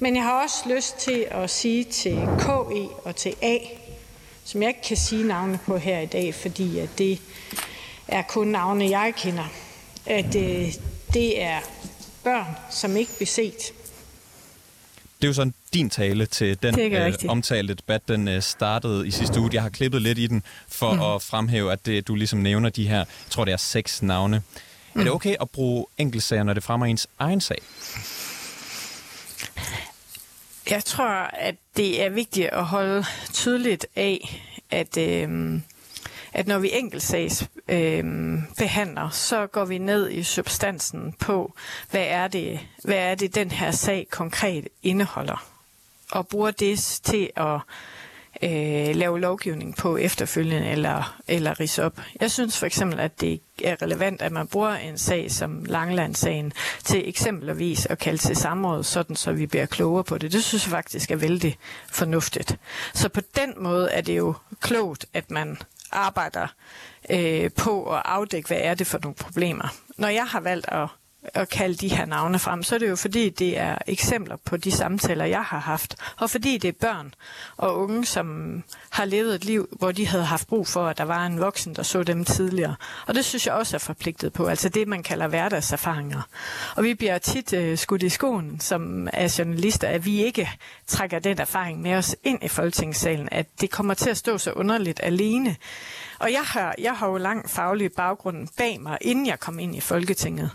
men 0.00 0.16
jeg 0.16 0.24
har 0.24 0.42
også 0.42 0.74
lyst 0.76 0.96
til 0.98 1.26
at 1.30 1.50
sige 1.50 1.84
til 1.84 2.28
KE 2.38 2.88
og 3.04 3.16
til 3.16 3.34
A, 3.42 3.58
som 4.44 4.62
jeg 4.62 4.68
ikke 4.68 4.82
kan 4.82 4.96
sige 4.96 5.26
navne 5.26 5.58
på 5.66 5.76
her 5.76 6.00
i 6.00 6.06
dag, 6.06 6.34
fordi 6.34 6.78
at 6.78 6.88
det 6.98 7.20
er 8.08 8.22
kun 8.22 8.48
navne, 8.48 8.90
jeg 8.90 9.14
kender, 9.16 9.44
at 10.06 10.36
øh, 10.36 10.74
det 11.14 11.42
er 11.42 11.58
børn, 12.24 12.56
som 12.70 12.96
ikke 12.96 13.16
bliver 13.16 13.26
set. 13.26 13.72
Det 15.20 15.26
er 15.26 15.28
jo 15.28 15.32
sådan 15.32 15.54
din 15.74 15.90
tale 15.90 16.26
til 16.26 16.62
den 16.62 16.80
øh, 16.80 17.12
omtalte 17.28 17.74
debat, 17.74 18.08
den 18.08 18.28
øh, 18.28 18.42
startede 18.42 19.08
i 19.08 19.10
sidste 19.10 19.40
uge. 19.40 19.50
Jeg 19.52 19.62
har 19.62 19.68
klippet 19.68 20.02
lidt 20.02 20.18
i 20.18 20.26
den 20.26 20.42
for 20.68 20.92
mm. 20.92 21.00
at 21.00 21.22
fremhæve, 21.22 21.72
at 21.72 21.86
det, 21.86 22.08
du 22.08 22.14
ligesom 22.14 22.38
nævner 22.38 22.68
de 22.68 22.88
her, 22.88 22.96
jeg 22.96 23.06
tror 23.30 23.44
det 23.44 23.52
er 23.52 23.56
seks 23.56 24.02
navne. 24.02 24.42
Mm. 24.94 25.00
Er 25.00 25.04
det 25.04 25.12
okay 25.12 25.34
at 25.40 25.50
bruge 25.50 25.86
enkeltsager, 25.98 26.42
når 26.42 26.54
det 26.54 26.62
fremmer 26.62 26.86
ens 26.86 27.08
egen 27.18 27.40
sag? 27.40 27.58
Jeg 30.70 30.84
tror, 30.84 31.06
at 31.32 31.54
det 31.76 32.02
er 32.02 32.08
vigtigt 32.08 32.48
at 32.48 32.64
holde 32.64 33.04
tydeligt 33.32 33.86
af, 33.96 34.42
at, 34.70 34.96
øh, 34.96 35.60
at 36.32 36.46
når 36.46 36.58
vi 36.58 36.70
enkeltsags 36.72 37.48
øh, 37.68 38.04
behandler, 38.58 39.10
så 39.10 39.46
går 39.46 39.64
vi 39.64 39.78
ned 39.78 40.10
i 40.10 40.22
substansen 40.22 41.12
på, 41.12 41.54
hvad 41.90 42.04
er 42.08 42.28
det, 42.28 42.60
hvad 42.84 42.96
er 42.96 43.14
det 43.14 43.34
den 43.34 43.50
her 43.50 43.70
sag 43.70 44.06
konkret 44.10 44.68
indeholder, 44.82 45.46
og 46.12 46.28
bruger 46.28 46.50
det 46.50 46.78
til 47.02 47.30
at 47.36 47.60
øh, 48.42 48.96
lave 48.96 49.20
lovgivning 49.20 49.76
på 49.76 49.96
efterfølgende 49.96 50.68
eller, 50.70 51.20
eller 51.28 51.60
rise 51.60 51.84
op. 51.84 52.00
Jeg 52.20 52.30
synes 52.30 52.58
for 52.58 52.66
eksempel, 52.66 53.00
at 53.00 53.20
det 53.20 53.40
er 53.64 53.82
relevant, 53.82 54.22
at 54.22 54.32
man 54.32 54.46
bruger 54.46 54.74
en 54.74 54.98
sag 54.98 55.30
som 55.30 55.64
Langlandssagen 55.64 56.52
til 56.84 57.08
eksempelvis 57.08 57.86
at 57.86 57.98
kalde 57.98 58.18
til 58.18 58.36
samråd, 58.36 58.84
sådan 58.84 59.16
så 59.16 59.32
vi 59.32 59.46
bliver 59.46 59.66
klogere 59.66 60.04
på 60.04 60.18
det. 60.18 60.32
Det 60.32 60.44
synes 60.44 60.66
jeg 60.66 60.70
faktisk 60.70 61.10
er 61.10 61.16
vældig 61.16 61.58
fornuftigt. 61.88 62.56
Så 62.94 63.08
på 63.08 63.20
den 63.36 63.54
måde 63.56 63.90
er 63.90 64.00
det 64.00 64.16
jo 64.16 64.34
klogt, 64.60 65.06
at 65.14 65.30
man 65.30 65.58
arbejder 65.92 66.46
øh, 67.10 67.50
på 67.56 67.94
at 67.94 68.02
afdække, 68.04 68.46
hvad 68.46 68.60
er 68.60 68.74
det 68.74 68.86
for 68.86 68.98
nogle 69.02 69.14
problemer. 69.14 69.68
Når 69.96 70.08
jeg 70.08 70.26
har 70.26 70.40
valgt 70.40 70.68
at 70.68 70.88
at 71.22 71.48
kalde 71.48 71.74
de 71.74 71.88
her 71.88 72.06
navne 72.06 72.38
frem, 72.38 72.62
så 72.62 72.74
er 72.74 72.78
det 72.78 72.88
jo 72.88 72.96
fordi, 72.96 73.28
det 73.28 73.58
er 73.58 73.78
eksempler 73.86 74.36
på 74.36 74.56
de 74.56 74.72
samtaler, 74.72 75.24
jeg 75.24 75.42
har 75.42 75.58
haft. 75.58 75.96
Og 76.16 76.30
fordi 76.30 76.58
det 76.58 76.68
er 76.68 76.72
børn 76.80 77.14
og 77.56 77.78
unge, 77.78 78.04
som 78.04 78.62
har 78.90 79.04
levet 79.04 79.34
et 79.34 79.44
liv, 79.44 79.68
hvor 79.78 79.92
de 79.92 80.06
havde 80.06 80.24
haft 80.24 80.48
brug 80.48 80.66
for, 80.66 80.86
at 80.86 80.98
der 80.98 81.04
var 81.04 81.26
en 81.26 81.40
voksen, 81.40 81.74
der 81.74 81.82
så 81.82 82.02
dem 82.02 82.24
tidligere. 82.24 82.74
Og 83.06 83.14
det 83.14 83.24
synes 83.24 83.46
jeg 83.46 83.54
også 83.54 83.76
er 83.76 83.78
forpligtet 83.78 84.32
på, 84.32 84.46
altså 84.46 84.68
det, 84.68 84.88
man 84.88 85.02
kalder 85.02 85.28
hverdagserfaringer. 85.28 86.22
Og 86.76 86.84
vi 86.84 86.94
bliver 86.94 87.18
tit 87.18 87.52
øh, 87.52 87.78
skudt 87.78 88.02
i 88.02 88.08
skoen, 88.08 88.60
som 88.60 89.08
er 89.12 89.34
journalister, 89.38 89.88
at 89.88 90.04
vi 90.04 90.24
ikke 90.24 90.50
trækker 90.86 91.18
den 91.18 91.38
erfaring 91.38 91.82
med 91.82 91.94
os 91.94 92.16
ind 92.24 92.44
i 92.44 92.48
Folketingssalen, 92.48 93.28
at 93.32 93.46
det 93.60 93.70
kommer 93.70 93.94
til 93.94 94.10
at 94.10 94.16
stå 94.16 94.38
så 94.38 94.52
underligt 94.52 95.00
alene. 95.02 95.56
Og 96.18 96.32
jeg 96.32 96.42
har, 96.44 96.74
jeg 96.78 96.96
har 96.96 97.08
jo 97.08 97.16
lang 97.16 97.50
faglig 97.50 97.92
baggrund 97.92 98.48
bag 98.56 98.80
mig, 98.80 98.98
inden 99.00 99.26
jeg 99.26 99.40
kom 99.40 99.58
ind 99.58 99.76
i 99.76 99.80
Folketinget 99.80 100.50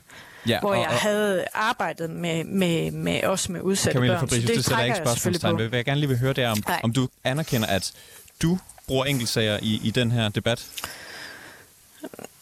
ja, 0.47 0.59
hvor 0.59 0.69
og, 0.69 0.77
jeg 0.77 0.87
og, 0.87 0.93
havde 0.93 1.45
arbejdet 1.53 2.09
med, 2.09 2.43
med, 2.43 2.91
med 2.91 3.23
os 3.23 3.49
med 3.49 3.61
udsatte 3.61 3.93
Camilla 3.93 4.13
børn. 4.13 4.19
Fabricius, 4.19 4.47
det, 4.47 4.57
det 4.57 4.65
sætter 4.65 4.83
ikke 4.83 4.97
spørgsmålstegn 4.97 5.57
ved. 5.57 5.67
Hvad 5.67 5.79
jeg 5.79 5.85
gerne 5.85 5.99
lige 5.99 6.09
vil 6.09 6.19
høre, 6.19 6.33
det 6.33 6.43
er, 6.43 6.49
om, 6.49 6.63
om 6.83 6.93
du 6.93 7.07
anerkender, 7.23 7.67
at 7.67 7.93
du 8.41 8.59
bruger 8.87 9.05
enkeltsager 9.05 9.59
i, 9.61 9.81
i 9.83 9.91
den 9.91 10.11
her 10.11 10.29
debat? 10.29 10.67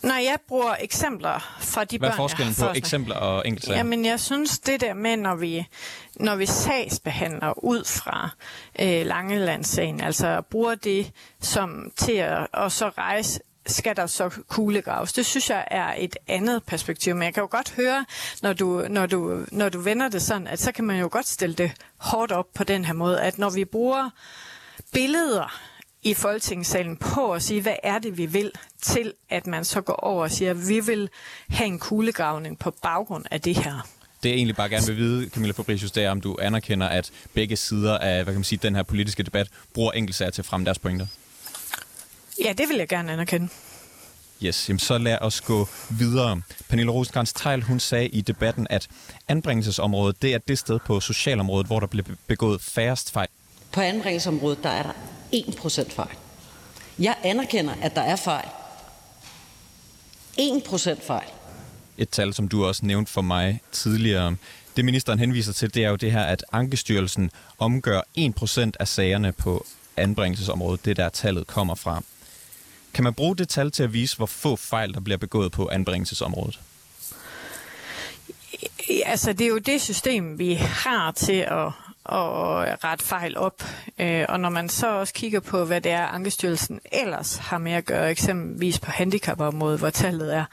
Når 0.03 0.15
jeg 0.15 0.37
bruger 0.47 0.75
eksempler 0.79 1.57
fra 1.59 1.83
de 1.83 1.97
Hvad 1.97 2.09
børn, 2.09 2.13
er 2.13 2.17
forskellen 2.17 2.55
på 2.55 2.65
eksempler 2.75 3.15
og 3.15 3.47
enkeltsager? 3.47 3.77
Jamen, 3.77 4.05
jeg 4.05 4.19
synes, 4.19 4.59
det 4.59 4.81
der 4.81 4.93
med, 4.93 5.17
når 5.17 5.35
vi, 5.35 5.67
når 6.15 6.35
vi 6.35 6.45
sagsbehandler 6.45 7.63
ud 7.63 7.83
fra 7.85 8.29
øh, 8.79 9.05
Langelandssagen, 9.05 10.01
altså 10.01 10.41
bruger 10.41 10.75
det 10.75 11.11
som 11.41 11.91
til 11.95 12.11
at 12.11 12.47
og 12.53 12.71
så 12.71 12.89
rejse 12.89 13.39
skal 13.65 13.95
der 13.95 14.07
så 14.07 14.29
kuglegraves. 14.47 15.13
Det 15.13 15.25
synes 15.25 15.49
jeg 15.49 15.67
er 15.71 15.93
et 15.97 16.17
andet 16.27 16.63
perspektiv, 16.63 17.15
men 17.15 17.23
jeg 17.23 17.33
kan 17.33 17.41
jo 17.41 17.47
godt 17.51 17.71
høre, 17.71 18.05
når 18.41 18.53
du, 18.53 18.85
når 18.89 19.05
du, 19.05 19.45
når 19.51 19.69
du 19.69 19.79
vender 19.79 20.09
det 20.09 20.21
sådan, 20.21 20.47
at 20.47 20.59
så 20.59 20.71
kan 20.71 20.85
man 20.85 20.99
jo 20.99 21.09
godt 21.11 21.27
stille 21.27 21.55
det 21.55 21.71
hårdt 21.97 22.31
op 22.31 22.47
på 22.53 22.63
den 22.63 22.85
her 22.85 22.93
måde, 22.93 23.21
at 23.21 23.37
når 23.37 23.49
vi 23.49 23.65
bruger 23.65 24.09
billeder 24.93 25.59
i 26.03 26.13
Folketingssalen 26.13 26.97
på 26.97 27.33
at 27.33 27.43
sige, 27.43 27.61
hvad 27.61 27.75
er 27.83 27.99
det, 27.99 28.17
vi 28.17 28.25
vil, 28.25 28.51
til 28.81 29.13
at 29.29 29.47
man 29.47 29.65
så 29.65 29.81
går 29.81 29.93
over 29.93 30.23
og 30.23 30.31
siger, 30.31 30.51
at 30.51 30.69
vi 30.69 30.79
vil 30.79 31.09
have 31.49 31.67
en 31.67 31.79
kuglegravning 31.79 32.59
på 32.59 32.71
baggrund 32.71 33.25
af 33.31 33.41
det 33.41 33.57
her. 33.57 33.87
Det 34.23 34.29
jeg 34.29 34.35
egentlig 34.35 34.55
bare 34.55 34.69
gerne 34.69 34.85
vil 34.87 34.97
vide, 34.97 35.29
Camilla 35.29 35.53
Fabricius, 35.53 35.91
det 35.91 36.03
er, 36.03 36.11
om 36.11 36.21
du 36.21 36.37
anerkender, 36.41 36.87
at 36.87 37.11
begge 37.33 37.55
sider 37.55 37.97
af 37.97 38.15
hvad 38.15 38.33
kan 38.33 38.39
man 38.39 38.43
sige, 38.43 38.59
den 38.63 38.75
her 38.75 38.83
politiske 38.83 39.23
debat 39.23 39.47
bruger 39.73 39.91
enkeltsager 39.91 40.31
til 40.31 40.41
at 40.41 40.45
fremme 40.45 40.65
deres 40.65 40.79
pointer. 40.79 41.07
Ja, 42.43 42.53
det 42.53 42.69
vil 42.69 42.77
jeg 42.77 42.87
gerne 42.87 43.11
anerkende. 43.11 43.49
Yes, 44.43 44.69
jamen 44.69 44.79
så 44.79 44.97
lad 44.97 45.17
os 45.21 45.41
gå 45.41 45.67
videre. 45.89 46.41
Pernille 46.69 46.91
rosenkrantz 46.91 47.33
teil 47.33 47.63
hun 47.63 47.79
sagde 47.79 48.07
i 48.07 48.21
debatten, 48.21 48.67
at 48.69 48.87
anbringelsesområdet 49.27 50.21
det 50.21 50.33
er 50.33 50.37
det 50.37 50.57
sted 50.57 50.79
på 50.85 50.99
socialområdet, 50.99 51.67
hvor 51.67 51.79
der 51.79 51.87
bliver 51.87 52.05
begået 52.27 52.61
færrest 52.61 53.11
fejl. 53.11 53.27
På 53.71 53.81
anbringelsesområdet 53.81 54.63
der 54.63 54.69
er 54.69 54.83
der 54.83 54.91
1% 55.33 55.95
fejl. 55.95 56.15
Jeg 56.99 57.15
anerkender, 57.23 57.73
at 57.81 57.95
der 57.95 58.01
er 58.01 58.15
fejl. 58.15 58.47
1% 60.39 61.07
fejl. 61.07 61.27
Et 61.97 62.09
tal, 62.09 62.33
som 62.33 62.47
du 62.47 62.65
også 62.65 62.85
nævnte 62.85 63.11
for 63.11 63.21
mig 63.21 63.61
tidligere. 63.71 64.35
Det 64.75 64.85
ministeren 64.85 65.19
henviser 65.19 65.53
til, 65.53 65.73
det 65.73 65.83
er 65.83 65.89
jo 65.89 65.95
det 65.95 66.11
her, 66.11 66.23
at 66.23 66.45
Ankestyrelsen 66.51 67.31
omgør 67.59 68.01
1% 68.17 68.71
af 68.79 68.87
sagerne 68.87 69.31
på 69.31 69.65
anbringelsesområdet. 69.97 70.85
Det 70.85 70.97
der 70.97 71.09
tallet 71.09 71.47
kommer 71.47 71.75
fra. 71.75 72.03
Kan 72.93 73.03
man 73.03 73.13
bruge 73.13 73.35
det 73.35 73.49
tal 73.49 73.71
til 73.71 73.83
at 73.83 73.93
vise, 73.93 74.17
hvor 74.17 74.25
få 74.25 74.55
fejl, 74.55 74.93
der 74.93 74.99
bliver 74.99 75.17
begået 75.17 75.51
på 75.51 75.69
anbringelsesområdet? 75.71 76.59
Altså, 79.05 79.33
det 79.33 79.41
er 79.41 79.49
jo 79.49 79.57
det 79.57 79.81
system, 79.81 80.39
vi 80.39 80.53
har 80.53 81.11
til 81.11 81.33
at, 81.33 81.67
at 82.05 82.83
rette 82.83 83.05
fejl 83.05 83.37
op. 83.37 83.63
Øh, 83.99 84.25
og 84.29 84.39
når 84.39 84.49
man 84.49 84.69
så 84.69 84.87
også 84.87 85.13
kigger 85.13 85.39
på, 85.39 85.65
hvad 85.65 85.81
det 85.81 85.91
er, 85.91 86.05
Ankestyrelsen 86.05 86.79
ellers 86.91 87.37
har 87.37 87.57
med 87.57 87.71
at 87.71 87.85
gøre, 87.85 88.11
eksempelvis 88.11 88.79
på 88.79 88.91
handicapområdet, 88.91 89.79
hvor 89.79 89.89
tallet 89.89 90.35
er 90.35 90.45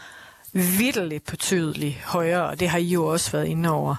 vidderligt 0.53 1.27
betydeligt 1.27 1.97
højere, 2.05 2.47
og 2.47 2.61
det 2.61 2.69
har 2.69 2.79
I 2.79 2.85
jo 2.85 3.07
også 3.07 3.33
været 3.33 3.47
inde 3.47 3.71
over. 3.71 3.97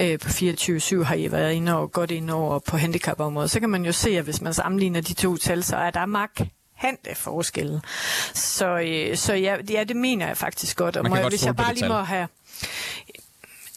Øh, 0.00 0.18
på 0.18 0.28
24-7 0.28 1.02
har 1.02 1.14
I 1.14 1.32
været 1.32 1.52
inde 1.52 1.76
over, 1.76 1.86
godt 1.86 2.10
inde 2.10 2.32
over 2.34 2.58
på 2.58 2.76
handicapområdet. 2.76 3.50
Så 3.50 3.60
kan 3.60 3.70
man 3.70 3.84
jo 3.84 3.92
se, 3.92 4.10
at 4.10 4.24
hvis 4.24 4.40
man 4.40 4.54
sammenligner 4.54 5.00
de 5.00 5.14
to 5.14 5.36
tal, 5.36 5.64
så 5.64 5.76
er 5.76 5.90
der 5.90 6.06
magt 6.06 6.42
markante 6.82 7.14
forskelle. 7.14 7.80
Så, 8.34 8.78
øh, 8.78 9.16
så 9.16 9.34
ja, 9.34 9.56
ja, 9.70 9.84
det 9.84 9.96
mener 9.96 10.26
jeg 10.26 10.36
faktisk 10.36 10.76
godt. 10.76 10.96
Og 10.96 11.08
må 11.08 11.16
godt 11.16 11.32
hvis 11.32 11.46
jeg 11.46 11.56
bare 11.56 11.74
lige 11.74 11.88
må 11.88 11.94
have... 11.94 12.28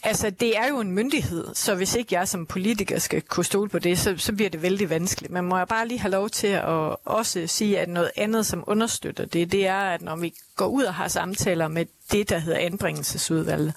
Altså, 0.04 0.30
det 0.30 0.56
er 0.56 0.68
jo 0.68 0.80
en 0.80 0.90
myndighed, 0.90 1.54
så 1.54 1.74
hvis 1.74 1.94
ikke 1.94 2.14
jeg 2.14 2.28
som 2.28 2.46
politiker 2.46 2.98
skal 2.98 3.22
kunne 3.22 3.44
stole 3.44 3.68
på 3.68 3.78
det, 3.78 3.98
så, 3.98 4.14
så 4.18 4.32
bliver 4.32 4.50
det 4.50 4.62
vældig 4.62 4.90
vanskeligt. 4.90 5.32
Men 5.32 5.44
må 5.44 5.58
jeg 5.58 5.68
bare 5.68 5.88
lige 5.88 6.00
have 6.00 6.10
lov 6.10 6.30
til 6.30 6.46
at 6.46 6.96
også 7.04 7.46
sige, 7.46 7.80
at 7.80 7.88
noget 7.88 8.10
andet, 8.16 8.46
som 8.46 8.64
understøtter 8.66 9.24
det, 9.24 9.52
det 9.52 9.66
er, 9.66 9.80
at 9.80 10.02
når 10.02 10.16
vi 10.16 10.34
går 10.62 10.68
ud 10.68 10.84
og 10.84 10.94
har 10.94 11.08
samtaler 11.08 11.68
med 11.68 11.86
det, 12.12 12.28
der 12.30 12.38
hedder 12.38 12.58
anbringelsesudvalget, 12.58 13.74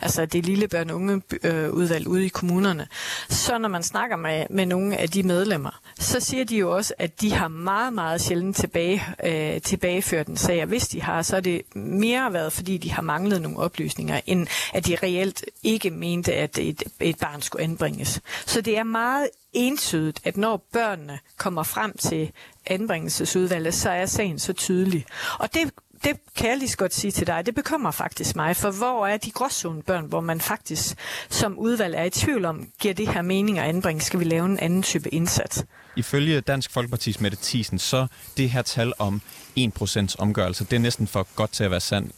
altså 0.00 0.26
det 0.26 0.46
lille 0.46 0.68
børn- 0.68 0.90
unge 0.90 1.22
øh, 1.42 1.70
udvalg 1.70 2.08
ude 2.08 2.24
i 2.24 2.28
kommunerne, 2.28 2.86
så 3.28 3.58
når 3.58 3.68
man 3.68 3.82
snakker 3.82 4.16
med, 4.16 4.46
med 4.50 4.66
nogle 4.66 4.96
af 4.96 5.08
de 5.08 5.22
medlemmer, 5.22 5.80
så 5.98 6.20
siger 6.20 6.44
de 6.44 6.56
jo 6.56 6.76
også, 6.76 6.94
at 6.98 7.20
de 7.20 7.32
har 7.32 7.48
meget, 7.48 7.92
meget 7.92 8.20
sjældent 8.20 8.56
tilbage, 8.56 9.02
øh, 9.24 9.60
tilbageført 9.62 10.26
en 10.26 10.36
sag, 10.36 10.62
og 10.62 10.68
hvis 10.68 10.88
de 10.88 11.02
har, 11.02 11.22
så 11.22 11.36
er 11.36 11.40
det 11.40 11.62
mere 11.76 12.32
været, 12.32 12.52
fordi 12.52 12.76
de 12.78 12.92
har 12.92 13.02
manglet 13.02 13.42
nogle 13.42 13.58
oplysninger, 13.58 14.20
end 14.26 14.46
at 14.74 14.86
de 14.86 14.96
reelt 15.02 15.44
ikke 15.62 15.90
mente, 15.90 16.34
at 16.34 16.58
et, 16.58 16.82
et 17.00 17.18
barn 17.18 17.42
skulle 17.42 17.64
anbringes. 17.64 18.20
Så 18.46 18.60
det 18.60 18.78
er 18.78 18.84
meget 18.84 19.28
entydigt, 19.52 20.20
at 20.24 20.36
når 20.36 20.66
børnene 20.72 21.18
kommer 21.36 21.62
frem 21.62 21.96
til 21.98 22.32
anbringelsesudvalget, 22.66 23.74
så 23.74 23.90
er 23.90 24.06
sagen 24.06 24.38
så 24.38 24.52
tydelig. 24.52 25.06
Og 25.38 25.54
det 25.54 25.70
det 26.04 26.16
kan 26.36 26.50
jeg 26.50 26.58
lige 26.58 26.68
så 26.68 26.76
godt 26.76 26.94
sige 26.94 27.10
til 27.10 27.26
dig, 27.26 27.46
det 27.46 27.54
bekymrer 27.54 27.90
faktisk 27.90 28.36
mig, 28.36 28.56
for 28.56 28.70
hvor 28.70 29.06
er 29.06 29.16
de 29.16 29.30
gråzonebørn, 29.30 30.04
hvor 30.04 30.20
man 30.20 30.40
faktisk 30.40 30.96
som 31.28 31.58
udvalg 31.58 31.94
er 31.94 32.04
i 32.04 32.10
tvivl 32.10 32.44
om, 32.44 32.68
giver 32.80 32.94
det 32.94 33.08
her 33.08 33.22
mening 33.22 33.58
at 33.58 33.68
anbringe, 33.68 34.00
skal 34.00 34.20
vi 34.20 34.24
lave 34.24 34.46
en 34.46 34.58
anden 34.58 34.82
type 34.82 35.08
indsats? 35.14 35.64
Ifølge 35.96 36.40
Dansk 36.40 36.76
Folkeparti's 36.76 37.22
Mette 37.22 37.38
Thiesen, 37.42 37.78
så 37.78 38.06
det 38.36 38.50
her 38.50 38.62
tal 38.62 38.92
om 38.98 39.20
1% 39.58 40.16
omgørelse, 40.18 40.64
det 40.64 40.72
er 40.72 40.80
næsten 40.80 41.06
for 41.06 41.26
godt 41.36 41.50
til 41.52 41.64
at 41.64 41.70
være 41.70 41.80
sandt. 41.80 42.14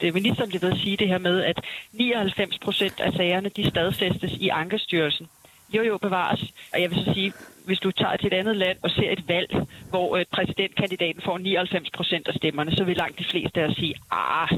Det 0.00 0.08
er 0.08 0.12
ministeren 0.12 0.50
lige 0.50 0.62
ved 0.62 0.70
at 0.70 0.78
sige 0.78 0.96
det 0.96 1.08
her 1.08 1.18
med, 1.18 1.42
at 1.42 1.64
99 1.92 2.58
procent 2.58 3.00
af 3.00 3.12
sagerne, 3.12 3.50
de 3.56 3.70
stadfæstes 3.70 4.32
i 4.32 4.48
Ankestyrelsen. 4.48 5.26
Jo, 5.74 5.82
jo, 5.82 5.98
bevares. 5.98 6.40
Og 6.72 6.82
jeg 6.82 6.90
vil 6.90 6.98
så 7.04 7.14
sige, 7.14 7.32
hvis 7.66 7.78
du 7.78 7.90
tager 7.90 8.16
til 8.16 8.26
et 8.26 8.32
andet 8.32 8.56
land 8.56 8.78
og 8.82 8.90
ser 8.90 9.10
et 9.10 9.28
valg, 9.28 9.66
hvor 9.90 10.16
øh, 10.16 10.24
præsidentkandidaten 10.32 11.22
får 11.22 11.38
99 11.38 11.90
procent 11.90 12.28
af 12.28 12.34
stemmerne, 12.34 12.72
så 12.76 12.84
vil 12.84 12.96
langt 12.96 13.18
de 13.18 13.24
fleste 13.30 13.60
af 13.60 13.68
os 13.68 13.76
sige, 13.76 13.94
ah, 14.10 14.48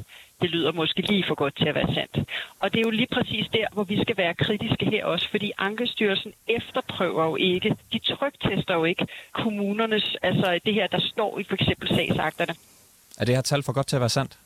det 0.42 0.50
lyder 0.50 0.73
måske 0.73 1.02
lige 1.02 1.25
for 1.28 1.35
godt 1.35 1.57
til 1.57 1.69
at 1.69 1.75
være 1.75 1.95
sandt. 1.95 2.28
Og 2.61 2.73
det 2.73 2.78
er 2.78 2.83
jo 2.87 2.90
lige 2.90 3.09
præcis 3.12 3.47
der, 3.52 3.66
hvor 3.73 3.85
vi 3.85 4.02
skal 4.02 4.16
være 4.16 4.35
kritiske 4.35 4.85
her 4.90 5.04
også, 5.04 5.31
fordi 5.31 5.52
Ankestyrelsen 5.59 6.33
efterprøver 6.49 7.25
jo 7.25 7.37
ikke, 7.37 7.76
de 7.92 7.99
trygtester 7.99 8.75
jo 8.75 8.85
ikke 8.85 9.07
kommunernes, 9.33 10.16
altså 10.23 10.61
det 10.66 10.75
her, 10.75 10.87
der 10.87 11.00
står 11.00 11.38
i 11.38 11.45
for 11.45 11.54
eksempel 11.54 11.88
sagsakterne. 11.88 12.54
Er 13.19 13.25
det 13.25 13.35
her 13.35 13.42
tal 13.42 13.62
for 13.62 13.73
godt 13.73 13.87
til 13.87 13.97
at 13.97 14.00
være 14.00 14.09
sandt? 14.09 14.38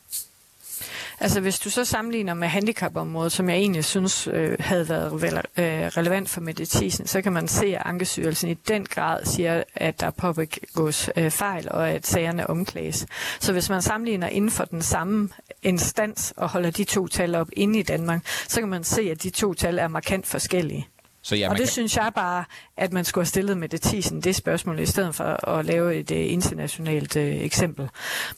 Altså 1.19 1.39
hvis 1.39 1.59
du 1.59 1.69
så 1.69 1.85
sammenligner 1.85 2.33
med 2.33 2.47
handicapområdet, 2.47 3.31
som 3.31 3.49
jeg 3.49 3.57
egentlig 3.57 3.85
synes 3.85 4.27
øh, 4.33 4.57
havde 4.59 4.89
været 4.89 5.11
re- 5.11 5.61
øh, 5.61 5.85
relevant 5.87 6.29
for 6.29 6.41
medicisen, 6.41 7.07
så 7.07 7.21
kan 7.21 7.33
man 7.33 7.47
se, 7.47 7.65
at 7.65 7.81
Ankestyrelsen 7.85 8.49
i 8.49 8.53
den 8.53 8.85
grad 8.85 9.25
siger, 9.25 9.63
at 9.75 10.01
der 10.01 10.11
påbegås 10.11 11.09
øh, 11.17 11.31
fejl, 11.31 11.67
og 11.71 11.89
at 11.89 12.07
sagerne 12.07 12.49
omklages. 12.49 13.05
Så 13.39 13.51
hvis 13.53 13.69
man 13.69 13.81
sammenligner 13.81 14.27
inden 14.27 14.51
for 14.51 14.65
den 14.65 14.81
samme 14.81 15.29
instans 15.63 16.33
og 16.37 16.49
holder 16.49 16.71
de 16.71 16.83
to 16.83 17.07
tal 17.07 17.35
op 17.35 17.47
inde 17.53 17.79
i 17.79 17.83
Danmark, 17.83 18.21
så 18.47 18.59
kan 18.61 18.69
man 18.69 18.83
se, 18.83 19.01
at 19.01 19.23
de 19.23 19.29
to 19.29 19.53
tal 19.53 19.77
er 19.79 19.87
markant 19.87 20.27
forskellige. 20.27 20.87
Så 21.27 21.35
ja, 21.35 21.49
og 21.49 21.55
det 21.55 21.59
kan... 21.59 21.67
synes 21.67 21.97
jeg 21.97 22.11
bare, 22.15 22.43
at 22.77 22.93
man 22.93 23.05
skulle 23.05 23.23
have 23.23 23.27
stillet 23.27 23.57
med 23.57 23.69
det 23.69 23.81
tisen, 23.81 24.21
det 24.21 24.35
spørgsmål, 24.35 24.79
i 24.79 24.85
stedet 24.85 25.15
for 25.15 25.49
at 25.49 25.65
lave 25.65 25.95
et 25.95 26.11
uh, 26.11 26.33
internationalt 26.33 27.15
uh, 27.15 27.21
eksempel. 27.21 27.89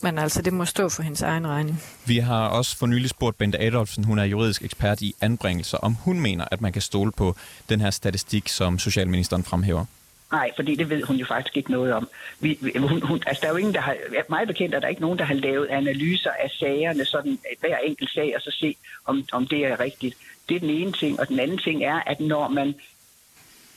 Men 0.02 0.18
altså, 0.18 0.42
det 0.42 0.54
må 0.54 0.66
stå 0.66 0.90
for 0.90 1.04
hendes 1.04 1.22
egen 1.22 1.48
regning. 1.48 1.82
Vi 2.06 2.18
har 2.18 2.48
også 2.48 2.78
for 2.78 2.86
nylig 2.86 3.10
spurgt 3.10 3.38
Bente 3.38 3.62
Adolfsen, 3.62 4.04
hun 4.04 4.20
er 4.20 4.24
juridisk 4.24 4.64
ekspert 4.64 5.02
i 5.02 5.16
anbringelser, 5.22 5.78
om 5.78 5.94
hun 5.94 6.20
mener, 6.20 6.46
at 6.52 6.62
man 6.62 6.74
kan 6.74 6.82
stole 6.82 7.12
på 7.12 7.36
den 7.70 7.82
her 7.82 7.90
statistik, 7.90 8.48
som 8.48 8.80
Socialministeren 8.80 9.44
fremhæver. 9.44 9.86
Nej, 10.32 10.52
fordi 10.56 10.76
det 10.76 10.90
ved 10.90 11.04
hun 11.04 11.16
jo 11.16 11.26
faktisk 11.26 11.58
ikke 11.58 11.72
noget 11.72 11.94
om. 11.94 12.10
Vi, 12.40 12.58
vi, 12.62 12.72
hun, 12.78 13.02
hun, 13.02 13.24
altså, 13.26 13.42
der 13.42 13.48
er 13.48 13.52
jo 13.52 13.58
ingen, 13.58 13.74
der 13.74 13.82
har, 13.82 13.96
meget 14.30 14.48
bekendt 14.48 14.76
er 14.76 14.80
der 14.80 14.88
ikke 14.88 15.02
nogen, 15.02 15.20
der 15.20 15.26
har 15.26 15.34
lavet 15.34 15.68
analyser 15.68 16.30
af 16.30 16.50
sagerne, 16.50 17.06
sådan 17.06 17.40
hver 17.60 17.78
enkelt 17.78 18.10
sag, 18.12 18.34
og 18.36 18.42
så 18.42 18.52
se, 18.60 18.76
om, 19.06 19.26
om 19.32 19.48
det 19.48 19.66
er 19.66 19.80
rigtigt. 19.80 20.16
Det 20.50 20.56
er 20.56 20.60
den 20.60 20.70
ene 20.70 20.92
ting. 20.92 21.20
Og 21.20 21.28
den 21.28 21.40
anden 21.40 21.58
ting 21.58 21.84
er, 21.84 22.00
at 22.06 22.20
når 22.20 22.48
man 22.48 22.76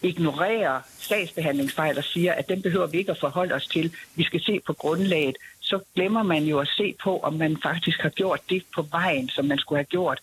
ignorerer 0.02 0.80
sagsbehandlingsfejl 0.98 1.98
og 1.98 2.04
siger, 2.04 2.32
at 2.32 2.48
den 2.48 2.62
behøver 2.62 2.86
vi 2.86 2.98
ikke 2.98 3.10
at 3.10 3.18
forholde 3.20 3.54
os 3.54 3.66
til, 3.66 3.92
vi 4.14 4.22
skal 4.22 4.40
se 4.40 4.60
på 4.66 4.72
grundlaget, 4.72 5.36
så 5.60 5.78
glemmer 5.94 6.22
man 6.22 6.44
jo 6.44 6.58
at 6.58 6.68
se 6.68 6.94
på, 7.04 7.18
om 7.18 7.34
man 7.34 7.56
faktisk 7.62 8.00
har 8.00 8.08
gjort 8.08 8.40
det 8.50 8.62
på 8.74 8.82
vejen, 8.82 9.28
som 9.28 9.44
man 9.44 9.58
skulle 9.58 9.78
have 9.78 9.84
gjort. 9.84 10.20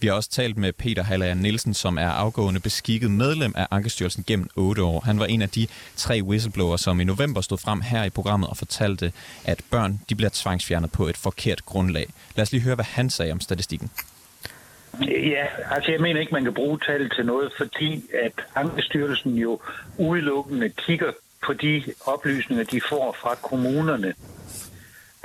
Vi 0.00 0.06
har 0.06 0.14
også 0.14 0.30
talt 0.30 0.56
med 0.56 0.72
Peter 0.72 1.02
Haller 1.02 1.34
Nielsen, 1.34 1.74
som 1.74 1.98
er 1.98 2.08
afgående 2.08 2.60
beskikket 2.60 3.10
medlem 3.10 3.52
af 3.56 3.66
Ankestyrelsen 3.70 4.24
gennem 4.26 4.48
8 4.56 4.82
år. 4.82 5.00
Han 5.00 5.18
var 5.18 5.26
en 5.26 5.42
af 5.42 5.48
de 5.48 5.66
tre 5.96 6.22
whistleblower, 6.22 6.76
som 6.76 7.00
i 7.00 7.04
november 7.04 7.40
stod 7.40 7.58
frem 7.58 7.80
her 7.80 8.04
i 8.04 8.10
programmet 8.10 8.50
og 8.50 8.56
fortalte, 8.56 9.12
at 9.44 9.62
børn 9.70 10.00
de 10.08 10.14
bliver 10.14 10.30
tvangsfjernet 10.32 10.92
på 10.92 11.06
et 11.06 11.16
forkert 11.16 11.64
grundlag. 11.64 12.06
Lad 12.36 12.42
os 12.42 12.52
lige 12.52 12.62
høre, 12.62 12.74
hvad 12.74 12.84
han 12.84 13.10
sagde 13.10 13.32
om 13.32 13.40
statistikken. 13.40 13.90
Ja, 15.06 15.46
altså 15.70 15.90
jeg 15.90 16.00
mener 16.00 16.20
ikke, 16.20 16.32
man 16.32 16.44
kan 16.44 16.54
bruge 16.54 16.78
tal 16.86 17.10
til 17.10 17.26
noget, 17.26 17.52
fordi 17.56 18.04
at 18.24 18.32
Ankestyrelsen 18.54 19.34
jo 19.34 19.60
udelukkende 19.98 20.68
kigger 20.68 21.12
på 21.46 21.52
de 21.52 21.82
oplysninger, 22.06 22.64
de 22.64 22.80
får 22.88 23.16
fra 23.20 23.34
kommunerne. 23.34 24.14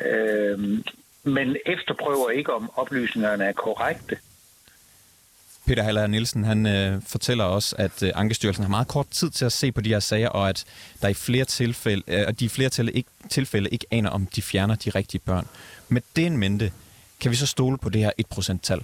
Øhm, 0.05 0.84
men 1.24 1.55
efterprøver 1.65 2.29
ikke, 2.29 2.53
om 2.53 2.72
oplysningerne 2.75 3.43
er 3.43 3.51
korrekte. 3.51 4.17
Peter 5.67 5.84
Haller 5.84 6.08
Nielsen 6.08 6.43
han 6.43 6.65
øh, 6.65 7.01
fortæller 7.08 7.43
også, 7.43 7.75
at 7.79 8.03
øh, 8.03 8.12
Ankestyrelsen 8.15 8.63
har 8.63 8.70
meget 8.70 8.88
kort 8.88 9.08
tid 9.08 9.29
til 9.29 9.46
at 9.46 9.51
se 9.51 9.72
på 9.72 9.82
de 9.82 9.89
her 9.89 10.00
sager, 10.00 10.29
og 10.29 10.50
at 10.50 10.65
der 11.01 11.08
i 11.08 11.13
flere 11.13 11.46
tilfælde, 11.46 12.03
øh, 12.08 12.34
de 12.39 12.46
i 12.46 12.50
flere 12.50 12.70
tilfælde 12.70 12.91
ikke, 12.91 13.10
tilfælde 13.29 13.70
ikke 13.70 13.86
aner, 13.91 14.10
om 14.10 14.25
de 14.25 14.41
fjerner 14.41 14.75
de 14.75 14.89
rigtige 14.89 15.22
børn. 15.25 15.48
Med 15.89 16.01
det 16.15 16.25
en 16.25 16.38
mente, 16.38 16.72
kan 17.20 17.32
vi 17.32 17.36
så 17.36 17.48
stole 17.48 17.77
på 17.77 17.89
det 17.89 18.01
her 18.01 18.12
1%-tal? 18.34 18.84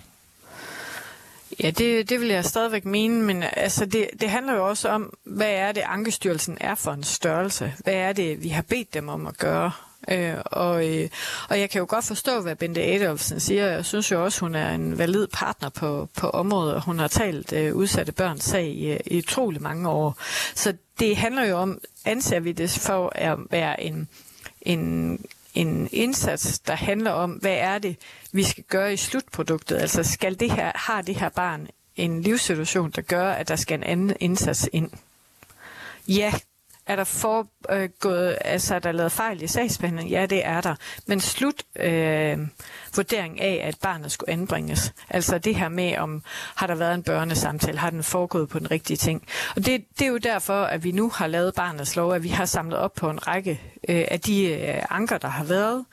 Ja, 1.63 1.71
det, 1.71 2.09
det 2.09 2.19
vil 2.19 2.27
jeg 2.27 2.45
stadigvæk 2.45 2.85
mene, 2.85 3.23
men 3.23 3.43
altså 3.43 3.85
det, 3.85 4.09
det 4.21 4.29
handler 4.29 4.53
jo 4.53 4.67
også 4.67 4.89
om, 4.89 5.13
hvad 5.23 5.51
er 5.51 5.71
det, 5.71 5.83
Ankestyrelsen 5.85 6.57
er 6.61 6.75
for 6.75 6.91
en 6.91 7.03
størrelse? 7.03 7.73
Hvad 7.83 7.93
er 7.93 8.13
det, 8.13 8.43
vi 8.43 8.49
har 8.49 8.61
bedt 8.61 8.93
dem 8.93 9.09
om 9.09 9.27
at 9.27 9.37
gøre? 9.37 9.71
Øh, 10.07 10.35
og, 10.45 10.87
øh, 10.87 11.09
og 11.49 11.59
jeg 11.59 11.69
kan 11.69 11.79
jo 11.79 11.85
godt 11.89 12.05
forstå, 12.05 12.41
hvad 12.41 12.55
Bente 12.55 12.81
Adolfsen 12.81 13.39
siger. 13.39 13.65
Jeg 13.65 13.85
synes 13.85 14.11
jo 14.11 14.23
også, 14.23 14.39
hun 14.39 14.55
er 14.55 14.69
en 14.69 14.97
valid 14.97 15.27
partner 15.27 15.69
på, 15.69 16.09
på 16.17 16.29
området. 16.29 16.81
Hun 16.81 16.99
har 16.99 17.07
talt 17.07 17.53
øh, 17.53 17.75
udsatte 17.75 18.11
børns 18.11 18.43
sag 18.43 18.67
i, 18.67 18.97
i 19.05 19.17
utrolig 19.17 19.61
mange 19.61 19.89
år. 19.89 20.17
Så 20.55 20.73
det 20.99 21.17
handler 21.17 21.45
jo 21.45 21.57
om, 21.57 21.79
anser 22.05 22.39
vi 22.39 22.51
det 22.51 22.69
for 22.69 23.11
at 23.15 23.37
være 23.51 23.83
en, 23.83 24.07
en 24.61 25.19
en 25.61 25.89
indsats, 25.91 26.59
der 26.59 26.75
handler 26.75 27.11
om, 27.11 27.31
hvad 27.31 27.55
er 27.55 27.77
det, 27.77 27.95
vi 28.31 28.43
skal 28.43 28.63
gøre 28.63 28.93
i 28.93 28.97
slutproduktet. 28.97 29.77
Altså 29.77 30.03
skal 30.03 30.39
det 30.39 30.51
her, 30.51 30.71
har 30.75 31.01
det 31.01 31.15
her 31.15 31.29
barn 31.29 31.67
en 31.95 32.21
livssituation, 32.21 32.91
der 32.91 33.01
gør, 33.01 33.31
at 33.31 33.47
der 33.47 33.55
skal 33.55 33.77
en 33.77 33.83
anden 33.83 34.17
indsats 34.19 34.69
ind? 34.73 34.91
Ja, 36.07 36.33
er 36.89 36.95
der 36.95 37.03
foregået, 37.03 38.37
altså 38.41 38.75
er 38.75 38.79
der 38.79 38.91
lavet 38.91 39.11
fejl 39.11 39.41
i 39.41 39.47
sagsbehandlingen? 39.47 40.11
Ja, 40.11 40.25
det 40.25 40.45
er 40.45 40.61
der. 40.61 40.75
Men 41.05 41.19
slut 41.19 41.63
øh, 41.75 42.37
vurdering 42.95 43.41
af, 43.41 43.61
at 43.63 43.75
barnet 43.81 44.11
skulle 44.11 44.29
anbringes. 44.33 44.93
Altså 45.09 45.37
det 45.37 45.55
her 45.55 45.69
med, 45.69 45.97
om 45.97 46.23
har 46.55 46.67
der 46.67 46.75
været 46.75 46.93
en 46.93 47.03
børnesamtale, 47.03 47.77
har 47.77 47.89
den 47.89 48.03
foregået 48.03 48.49
på 48.49 48.59
den 48.59 48.71
rigtige 48.71 48.97
ting. 48.97 49.27
Og 49.55 49.65
det, 49.65 49.85
det 49.99 50.05
er 50.05 50.09
jo 50.09 50.17
derfor, 50.17 50.63
at 50.63 50.83
vi 50.83 50.91
nu 50.91 51.09
har 51.09 51.27
lavet 51.27 51.55
barnets 51.55 51.95
lov, 51.95 52.13
at 52.13 52.23
vi 52.23 52.29
har 52.29 52.45
samlet 52.45 52.79
op 52.79 52.93
på 52.93 53.09
en 53.09 53.27
række 53.27 53.61
øh, 53.89 54.05
af 54.11 54.19
de 54.19 54.45
øh, 54.45 54.83
anker, 54.89 55.17
der 55.17 55.27
har 55.27 55.43
været. 55.43 55.85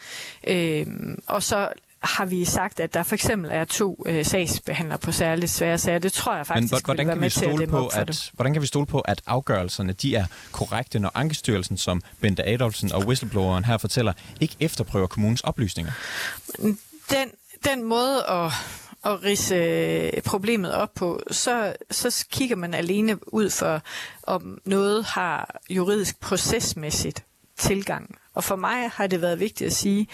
Øh, 0.47 0.87
og 1.27 1.43
så 1.43 1.69
har 2.01 2.25
vi 2.25 2.45
sagt, 2.45 2.81
at 2.81 2.95
der 2.95 3.03
for 3.03 3.15
eksempel 3.15 3.51
er 3.51 3.65
to 3.65 4.05
øh, 4.07 4.25
sagsbehandlere 4.25 4.99
på 4.99 5.13
særligt 5.13 5.51
svære 5.51 5.79
sager. 5.79 5.99
Det 5.99 6.13
tror 6.13 6.37
jeg 6.37 6.47
faktisk 6.47 6.73
Men 6.73 6.81
hvordan, 6.85 7.07
kan 7.07 7.21
vi 7.21 7.29
stole 7.29 7.67
på, 7.67 7.87
at, 7.87 8.09
det. 8.09 8.31
hvordan 8.33 8.53
kan 8.53 8.63
vi 8.63 8.67
stole 8.67 8.87
på, 8.87 9.01
at 9.01 9.23
afgørelserne 9.27 9.93
de 9.93 10.17
er 10.17 10.27
korrekte, 10.53 10.99
når 10.99 11.11
Ankestyrelsen, 11.15 11.77
som 11.77 12.03
Bente 12.21 12.49
Adolfsen 12.49 12.93
og 12.93 13.07
whistlebloweren 13.07 13.65
her 13.65 13.79
fortæller, 13.79 14.13
ikke 14.41 14.57
efterprøver 14.61 15.07
kommunens 15.07 15.41
oplysninger? 15.41 15.93
Den, 17.11 17.31
den 17.65 17.85
måde 17.85 18.27
at 18.29 18.53
at 19.05 19.25
rise 19.25 19.55
øh, 19.55 20.23
problemet 20.23 20.73
op 20.75 20.95
på, 20.95 21.23
så, 21.31 21.77
så 21.91 22.27
kigger 22.31 22.57
man 22.57 22.75
alene 22.75 23.35
ud 23.35 23.51
for, 23.51 23.83
om 24.23 24.59
noget 24.65 25.05
har 25.05 25.61
juridisk 25.71 26.21
procesmæssigt 26.21 27.26
tilgang. 27.59 28.19
Og 28.35 28.45
for 28.45 28.57
mig 28.57 28.91
har 28.91 29.07
det 29.07 29.23
været 29.23 29.41
vigtigt 29.41 29.67
at 29.67 29.77
sige, 29.77 30.09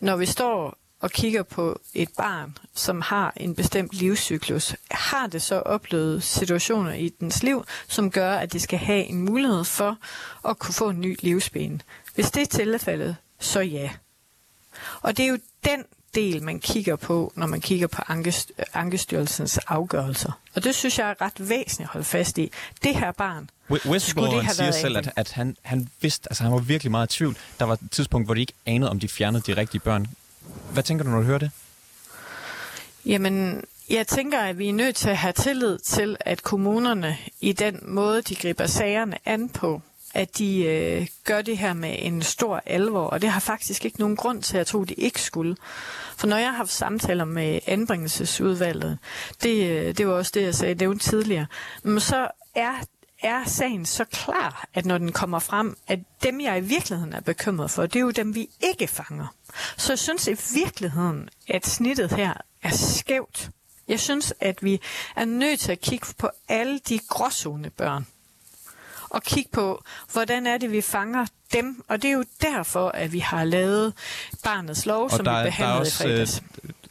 når 0.00 0.16
vi 0.16 0.26
står 0.26 0.78
og 1.00 1.10
kigger 1.10 1.42
på 1.42 1.80
et 1.94 2.08
barn, 2.16 2.58
som 2.74 3.00
har 3.00 3.32
en 3.36 3.54
bestemt 3.54 3.92
livscyklus, 3.94 4.74
har 4.90 5.26
det 5.26 5.42
så 5.42 5.60
oplevet 5.60 6.22
situationer 6.22 6.92
i 6.92 7.08
dens 7.08 7.42
liv, 7.42 7.64
som 7.88 8.10
gør, 8.10 8.36
at 8.36 8.52
det 8.52 8.62
skal 8.62 8.78
have 8.78 9.04
en 9.04 9.20
mulighed 9.20 9.64
for 9.64 9.98
at 10.48 10.58
kunne 10.58 10.74
få 10.74 10.88
en 10.88 11.00
ny 11.00 11.16
livsben. 11.20 11.82
Hvis 12.14 12.30
det 12.30 12.42
er 12.42 12.46
tilfældet, 12.46 13.16
så 13.38 13.60
ja. 13.60 13.90
Og 15.00 15.16
det 15.16 15.24
er 15.24 15.28
jo 15.28 15.38
den 15.64 15.84
del, 16.14 16.42
man 16.42 16.60
kigger 16.60 16.96
på, 16.96 17.32
når 17.34 17.46
man 17.46 17.60
kigger 17.60 17.86
på 17.86 18.02
Ankestyrelsens 18.72 19.58
afgørelser. 19.58 20.32
Og 20.54 20.64
det 20.64 20.74
synes 20.74 20.98
jeg 20.98 21.10
er 21.10 21.20
ret 21.20 21.48
væsentligt 21.48 21.88
at 21.88 21.92
holde 21.92 22.04
fast 22.04 22.38
i. 22.38 22.52
Det 22.82 22.96
her 22.96 23.12
barn, 23.12 23.50
Whistlebloweren 23.70 24.48
siger 24.48 24.70
selv, 24.70 24.96
at, 24.96 25.12
at 25.16 25.32
han, 25.32 25.56
han 25.62 25.88
vidste, 26.00 26.28
altså 26.30 26.42
han 26.42 26.52
var 26.52 26.58
virkelig 26.58 26.90
meget 26.90 27.14
i 27.14 27.16
tvivl. 27.16 27.36
Der 27.58 27.64
var 27.64 27.74
et 27.74 27.80
tidspunkt, 27.90 28.26
hvor 28.26 28.34
de 28.34 28.40
ikke 28.40 28.52
anede, 28.66 28.90
om 28.90 29.00
de 29.00 29.08
fjernede 29.08 29.42
de 29.46 29.56
rigtige 29.56 29.80
børn. 29.80 30.06
Hvad 30.72 30.82
tænker 30.82 31.04
du, 31.04 31.10
når 31.10 31.18
du 31.18 31.24
hører 31.24 31.38
det? 31.38 31.50
Jamen, 33.06 33.64
jeg 33.90 34.06
tænker, 34.06 34.40
at 34.40 34.58
vi 34.58 34.68
er 34.68 34.72
nødt 34.72 34.96
til 34.96 35.08
at 35.08 35.16
have 35.16 35.32
tillid 35.32 35.78
til, 35.78 36.16
at 36.20 36.42
kommunerne 36.42 37.16
i 37.40 37.52
den 37.52 37.80
måde, 37.82 38.22
de 38.22 38.34
griber 38.34 38.66
sagerne 38.66 39.18
an 39.24 39.48
på, 39.48 39.82
at 40.14 40.38
de 40.38 40.64
øh, 40.64 41.06
gør 41.24 41.42
det 41.42 41.58
her 41.58 41.72
med 41.74 41.96
en 41.98 42.22
stor 42.22 42.62
alvor, 42.66 43.04
og 43.04 43.22
det 43.22 43.30
har 43.30 43.40
faktisk 43.40 43.84
ikke 43.84 44.00
nogen 44.00 44.16
grund 44.16 44.42
til 44.42 44.58
at 44.58 44.66
tro, 44.66 44.82
at 44.82 44.88
de 44.88 44.94
ikke 44.94 45.22
skulle. 45.22 45.56
For 46.16 46.26
når 46.26 46.36
jeg 46.36 46.48
har 46.50 46.56
haft 46.56 46.72
samtaler 46.72 47.24
med 47.24 47.60
anbringelsesudvalget, 47.66 48.98
det, 49.42 49.70
øh, 49.70 49.96
det 49.96 50.06
var 50.06 50.12
også 50.12 50.32
det, 50.34 50.42
jeg 50.42 50.54
sagde 50.54 50.74
det 50.74 50.88
var 50.88 50.94
tidligere, 50.94 51.46
men 51.82 52.00
så 52.00 52.28
er 52.54 52.72
er 53.26 53.44
sagen 53.44 53.86
så 53.86 54.04
klar, 54.04 54.68
at 54.74 54.84
når 54.84 54.98
den 54.98 55.12
kommer 55.12 55.38
frem, 55.38 55.76
at 55.86 55.98
dem, 56.22 56.40
jeg 56.40 56.58
i 56.58 56.60
virkeligheden 56.60 57.12
er 57.12 57.20
bekymret 57.20 57.70
for, 57.70 57.82
det 57.82 57.96
er 57.96 58.00
jo 58.00 58.10
dem, 58.10 58.34
vi 58.34 58.48
ikke 58.60 58.88
fanger. 58.88 59.26
Så 59.76 59.92
jeg 59.92 59.98
synes 59.98 60.28
i 60.28 60.36
virkeligheden, 60.54 61.28
at 61.48 61.66
snittet 61.66 62.12
her 62.12 62.34
er 62.62 62.70
skævt. 62.70 63.50
Jeg 63.88 64.00
synes, 64.00 64.34
at 64.40 64.62
vi 64.62 64.80
er 65.16 65.24
nødt 65.24 65.60
til 65.60 65.72
at 65.72 65.80
kigge 65.80 66.06
på 66.18 66.30
alle 66.48 66.78
de 66.78 66.98
gråzone 67.08 67.70
børn. 67.70 68.06
Og 69.08 69.22
kigge 69.22 69.50
på, 69.52 69.84
hvordan 70.12 70.46
er 70.46 70.58
det, 70.58 70.72
vi 70.72 70.80
fanger 70.80 71.26
dem. 71.52 71.84
Og 71.88 72.02
det 72.02 72.08
er 72.08 72.12
jo 72.12 72.24
derfor, 72.40 72.88
at 72.88 73.12
vi 73.12 73.18
har 73.18 73.44
lavet 73.44 73.92
barnets 74.44 74.86
lov, 74.86 75.04
og 75.04 75.10
som 75.10 75.24
der, 75.24 75.42
vi 75.42 75.46
behandlede 75.46 75.74
der 75.74 75.76
er 75.76 75.80
også, 75.80 76.04
i 76.04 76.06
fredags. 76.06 76.42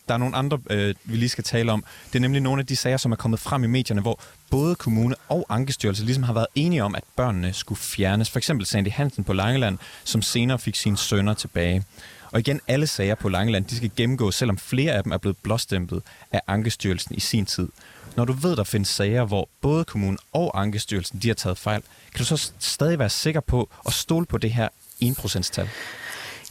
Der 0.08 0.14
er 0.14 0.18
nogle 0.18 0.36
andre, 0.36 0.60
øh, 0.70 0.96
vi 1.04 1.18
lige 1.18 1.30
skal 1.30 1.44
tale 1.44 1.72
om. 1.72 1.84
Det 2.08 2.16
er 2.16 2.22
nemlig 2.22 2.42
nogle 2.42 2.60
af 2.60 2.66
de 2.66 2.76
sager, 2.76 2.98
som 2.98 3.12
er 3.12 3.16
kommet 3.16 3.40
frem 3.40 3.64
i 3.64 3.68
medierne, 3.68 4.02
hvor 4.02 4.20
både 4.50 4.76
kommune 4.76 5.16
og 5.30 5.46
Ankestyrelse 5.50 6.06
ligesom 6.06 6.24
har 6.24 6.34
været 6.34 6.48
enige 6.56 6.84
om, 6.84 6.96
at 6.96 7.04
børnene 7.16 7.54
skulle 7.54 7.80
fjernes. 7.80 8.30
For 8.30 8.38
eksempel 8.38 8.66
Sandy 8.66 8.92
Hansen 8.92 9.24
på 9.24 9.34
Langeland, 9.34 9.78
som 10.04 10.22
senere 10.22 10.60
fik 10.60 10.76
sine 10.76 10.98
sønner 10.98 11.34
tilbage. 11.34 11.84
Og 12.32 12.40
igen, 12.40 12.62
alle 12.68 12.88
sager 12.88 13.16
på 13.16 13.30
Langeland, 13.30 13.66
de 13.66 13.78
skal 13.78 13.92
gennemgås, 13.96 14.36
selvom 14.36 14.58
flere 14.58 14.94
af 14.94 15.04
dem 15.04 15.12
er 15.12 15.18
blevet 15.18 15.38
blåstemplet 15.38 16.04
af 16.32 16.42
Ankestyrelsen 16.48 17.16
i 17.16 17.20
sin 17.20 17.46
tid. 17.46 17.70
Når 18.16 18.26
du 18.26 18.34
ved, 18.34 18.56
der 18.56 18.64
findes 18.64 18.88
sager, 18.88 19.26
hvor 19.26 19.50
både 19.62 19.86
kommunen 19.86 20.18
og 20.34 20.62
Ankestyrelsen 20.62 21.20
de 21.20 21.28
har 21.28 21.36
taget 21.36 21.58
fejl, 21.58 21.82
kan 22.14 22.20
du 22.20 22.26
så 22.26 22.52
stadig 22.60 23.00
være 23.00 23.10
sikker 23.10 23.40
på 23.40 23.70
at 23.88 23.94
stole 23.94 24.26
på 24.26 24.38
det 24.38 24.54
her 24.54 24.68
1%-tal? 25.04 25.70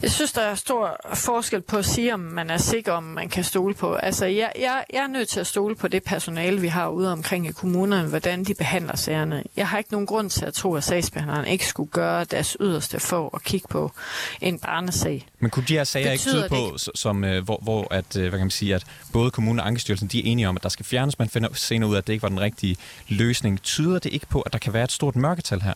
Jeg 0.02 0.10
synes, 0.10 0.32
der 0.32 0.40
er 0.40 0.54
stor 0.54 1.00
forskel 1.14 1.60
på 1.60 1.76
at 1.76 1.84
sige, 1.84 2.14
om 2.14 2.20
man 2.20 2.50
er 2.50 2.58
sikker, 2.58 2.92
om 2.92 3.02
man 3.02 3.28
kan 3.28 3.44
stole 3.44 3.74
på. 3.74 3.94
Altså, 3.94 4.26
jeg, 4.26 4.52
jeg, 4.58 4.84
jeg 4.92 5.02
er 5.02 5.06
nødt 5.06 5.28
til 5.28 5.40
at 5.40 5.46
stole 5.46 5.76
på 5.76 5.88
det 5.88 6.02
personale, 6.02 6.60
vi 6.60 6.68
har 6.68 6.88
ude 6.88 7.12
omkring 7.12 7.46
i 7.46 7.52
kommunerne, 7.52 8.08
hvordan 8.08 8.44
de 8.44 8.54
behandler 8.54 8.96
sagerne. 8.96 9.42
Jeg 9.56 9.68
har 9.68 9.78
ikke 9.78 9.92
nogen 9.92 10.06
grund 10.06 10.30
til 10.30 10.44
at 10.44 10.54
tro, 10.54 10.74
at 10.74 10.84
sagsbehandleren 10.84 11.46
ikke 11.46 11.66
skulle 11.66 11.90
gøre 11.90 12.24
deres 12.24 12.56
yderste 12.60 13.00
for 13.00 13.30
at 13.34 13.42
kigge 13.42 13.68
på 13.68 13.92
en 14.40 14.58
barnesag. 14.58 15.26
Men 15.38 15.50
kunne 15.50 15.64
de 15.68 15.74
her 15.74 15.84
sager 15.84 16.12
Betyder 16.12 16.44
ikke 16.44 16.54
tyde 16.54 16.70
på, 16.70 16.78
som, 16.94 17.24
øh, 17.24 17.44
hvor, 17.44 17.58
hvor 17.62 17.94
at, 17.94 18.16
øh, 18.16 18.22
hvad 18.22 18.30
kan 18.30 18.40
man 18.40 18.50
sige, 18.50 18.74
at 18.74 18.84
både 19.12 19.30
kommunen 19.30 19.60
og 19.60 19.66
Ankestyrelsen 19.66 20.08
de 20.08 20.18
er 20.18 20.22
enige 20.24 20.48
om, 20.48 20.56
at 20.56 20.62
der 20.62 20.68
skal 20.68 20.86
fjernes, 20.86 21.18
man 21.18 21.28
finder 21.28 21.48
senere 21.52 21.90
ud 21.90 21.94
af, 21.94 21.98
at 21.98 22.06
det 22.06 22.12
ikke 22.12 22.22
var 22.22 22.28
den 22.28 22.40
rigtige 22.40 22.76
løsning. 23.08 23.62
Tyder 23.62 23.98
det 23.98 24.12
ikke 24.12 24.26
på, 24.26 24.40
at 24.40 24.52
der 24.52 24.58
kan 24.58 24.72
være 24.72 24.84
et 24.84 24.92
stort 24.92 25.16
mørketal 25.16 25.60
her? 25.60 25.74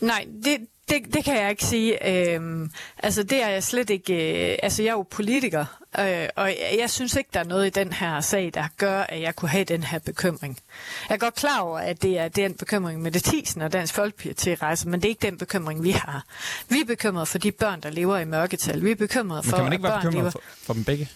Nej, 0.00 0.26
det, 0.44 0.58
det, 0.90 1.14
det 1.14 1.24
kan 1.24 1.36
jeg 1.36 1.50
ikke 1.50 1.64
sige. 1.64 2.08
Øhm, 2.34 2.70
altså, 2.98 3.22
det 3.22 3.42
er 3.42 3.48
jeg 3.48 3.62
slet 3.62 3.90
ikke... 3.90 4.14
Øh, 4.52 4.58
altså, 4.62 4.82
jeg 4.82 4.88
er 4.88 4.94
jo 4.94 5.02
politiker, 5.10 5.64
øh, 5.98 6.28
og 6.36 6.48
jeg, 6.48 6.76
jeg 6.78 6.90
synes 6.90 7.16
ikke, 7.16 7.30
der 7.34 7.40
er 7.40 7.44
noget 7.44 7.66
i 7.66 7.70
den 7.70 7.92
her 7.92 8.20
sag, 8.20 8.50
der 8.54 8.64
gør, 8.76 9.00
at 9.00 9.20
jeg 9.20 9.36
kunne 9.36 9.48
have 9.48 9.64
den 9.64 9.82
her 9.82 9.98
bekymring. 9.98 10.58
Jeg 11.08 11.14
er 11.14 11.18
godt 11.18 11.34
klar 11.34 11.60
over, 11.60 11.78
at 11.78 12.02
det 12.02 12.18
er 12.18 12.28
den 12.28 12.54
bekymring 12.54 13.02
med 13.02 13.10
det 13.10 13.24
tisen 13.24 13.62
og 13.62 13.72
Dansk 13.72 13.94
Folkeparti 13.94 14.54
rejser, 14.54 14.88
men 14.88 15.00
det 15.00 15.08
er 15.08 15.10
ikke 15.10 15.26
den 15.26 15.38
bekymring, 15.38 15.82
vi 15.82 15.90
har. 15.90 16.24
Vi 16.68 16.80
er 16.80 16.84
bekymrede 16.84 17.26
for 17.26 17.38
de 17.38 17.52
børn, 17.52 17.80
der 17.80 17.90
lever 17.90 18.18
i 18.18 18.24
mørketal. 18.24 18.84
Vi 18.84 18.90
er 18.90 18.96
bekymrede 18.96 19.42
for, 19.42 19.50
men 19.50 19.56
kan 19.56 19.64
man 19.64 19.72
ikke 19.72 19.82
være 19.82 19.98
bekymret 19.98 20.14
lever... 20.16 20.30
for, 20.30 20.42
for 20.62 20.74
dem 20.74 20.84
begge? 20.84 21.08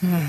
Hmm. 0.00 0.20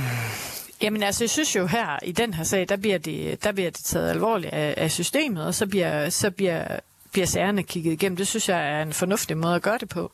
Jamen 0.82 1.04
altså, 1.04 1.24
jeg 1.24 1.30
synes 1.30 1.56
jo 1.56 1.66
her, 1.68 2.00
i 2.04 2.12
den 2.12 2.34
her 2.34 2.44
sag, 2.44 2.70
der 2.70 2.76
bliver 2.76 2.98
det, 2.98 3.44
der 3.44 3.52
bliver 3.52 3.70
det 3.70 3.84
taget 3.84 4.10
alvorligt 4.10 4.54
af, 4.54 4.74
af 4.78 4.92
systemet, 4.92 5.46
og 5.46 5.56
så 5.56 5.68
bliver, 5.68 6.10
så 6.10 6.32
bliver 6.32 6.80
bliver 7.12 7.28
sagerne 7.28 7.64
kigget 7.64 7.92
igennem. 7.94 8.16
Det 8.18 8.28
synes 8.28 8.50
jeg 8.50 8.70
er 8.70 8.82
en 8.82 8.94
fornuftig 8.94 9.38
måde 9.38 9.56
at 9.56 9.62
gøre 9.62 9.78
det 9.78 9.90
på. 9.90 10.12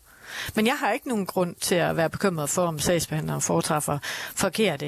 Men 0.55 0.67
jeg 0.67 0.75
har 0.79 0.91
ikke 0.91 1.07
nogen 1.07 1.25
grund 1.25 1.55
til 1.55 1.75
at 1.75 1.97
være 1.97 2.09
bekymret 2.09 2.49
for, 2.49 2.65
om 2.65 2.79
sagsbehandleren 2.79 3.41
foretræffer 3.41 3.97
forkerte 4.35 4.85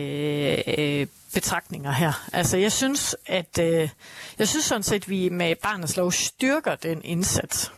øh, 0.77 1.07
betragtninger 1.33 1.91
her. 1.91 2.27
Altså, 2.33 2.57
jeg 2.57 2.71
synes, 2.71 3.15
at 3.25 3.59
øh, 3.61 3.89
jeg 4.39 4.47
synes 4.47 4.65
sådan 4.65 4.83
set, 4.83 4.95
at 5.03 5.09
vi 5.09 5.29
med 5.29 5.55
barnets 5.55 5.97
lov 5.97 6.11
styrker 6.11 6.75
den 6.75 7.01
indsats. 7.03 7.71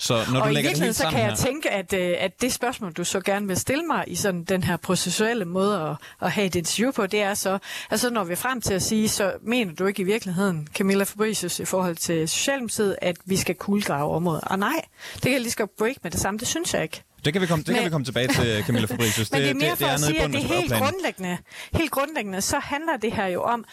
Så 0.00 0.14
når 0.32 0.40
du 0.40 0.46
og 0.46 0.52
lægger 0.52 0.70
i 0.70 0.72
virkeligheden 0.72 0.94
så 0.94 1.02
kan 1.02 1.18
her... 1.18 1.28
jeg 1.28 1.38
tænke, 1.38 1.70
at, 1.70 1.92
øh, 1.92 2.16
at 2.18 2.40
det 2.40 2.52
spørgsmål, 2.52 2.92
du 2.92 3.04
så 3.04 3.20
gerne 3.20 3.46
vil 3.46 3.56
stille 3.56 3.84
mig 3.84 4.04
i 4.06 4.14
sådan 4.14 4.44
den 4.44 4.62
her 4.62 4.76
processuelle 4.76 5.44
måde 5.44 5.80
at, 5.80 5.96
at 6.22 6.30
have 6.30 6.46
et 6.46 6.54
interview 6.54 6.92
på, 6.92 7.06
det 7.06 7.22
er 7.22 7.34
så, 7.34 7.58
altså 7.90 8.10
når 8.10 8.24
vi 8.24 8.34
frem 8.34 8.60
til 8.60 8.74
at 8.74 8.82
sige, 8.82 9.08
så 9.08 9.32
mener 9.42 9.74
du 9.74 9.86
ikke 9.86 10.02
i 10.02 10.04
virkeligheden, 10.04 10.68
Camilla 10.74 11.04
Fabricius, 11.04 11.60
i 11.60 11.64
forhold 11.64 11.96
til 11.96 12.28
Socialdemokratiet, 12.28 12.96
at 13.02 13.16
vi 13.24 13.36
skal 13.36 13.54
kuldgrave 13.54 14.14
området? 14.14 14.44
Og 14.46 14.58
nej, 14.58 14.82
det 15.14 15.22
kan 15.22 15.32
jeg 15.32 15.40
lige 15.40 15.50
skal 15.50 15.66
break 15.78 15.96
med 16.02 16.10
det 16.10 16.20
samme, 16.20 16.38
det 16.38 16.48
synes 16.48 16.74
jeg 16.74 16.82
ikke. 16.82 17.02
Det 17.24 17.32
kan 17.32 17.42
vi 17.42 17.46
komme, 17.46 17.62
det 17.62 17.68
men, 17.68 17.76
kan 17.76 17.84
vi 17.84 17.90
komme 17.90 18.04
tilbage 18.04 18.28
til, 18.28 18.62
Camilla 18.66 18.86
Fabricius. 18.86 19.30
Men 19.30 19.40
det, 19.40 19.44
det 19.44 19.50
er 19.50 19.54
mere 19.54 19.70
det, 19.70 19.78
for 19.78 19.84
det 19.84 19.90
er 19.90 19.94
at 19.94 20.00
sige, 20.00 20.22
at 20.22 20.30
det 20.30 20.42
er 20.42 20.60
helt 20.60 20.72
grundlæggende, 20.72 21.38
helt 21.72 21.90
grundlæggende, 21.90 22.40
så 22.40 22.58
handler 22.58 22.96
det 22.96 23.12
her 23.12 23.26
jo 23.26 23.42
om, 23.42 23.64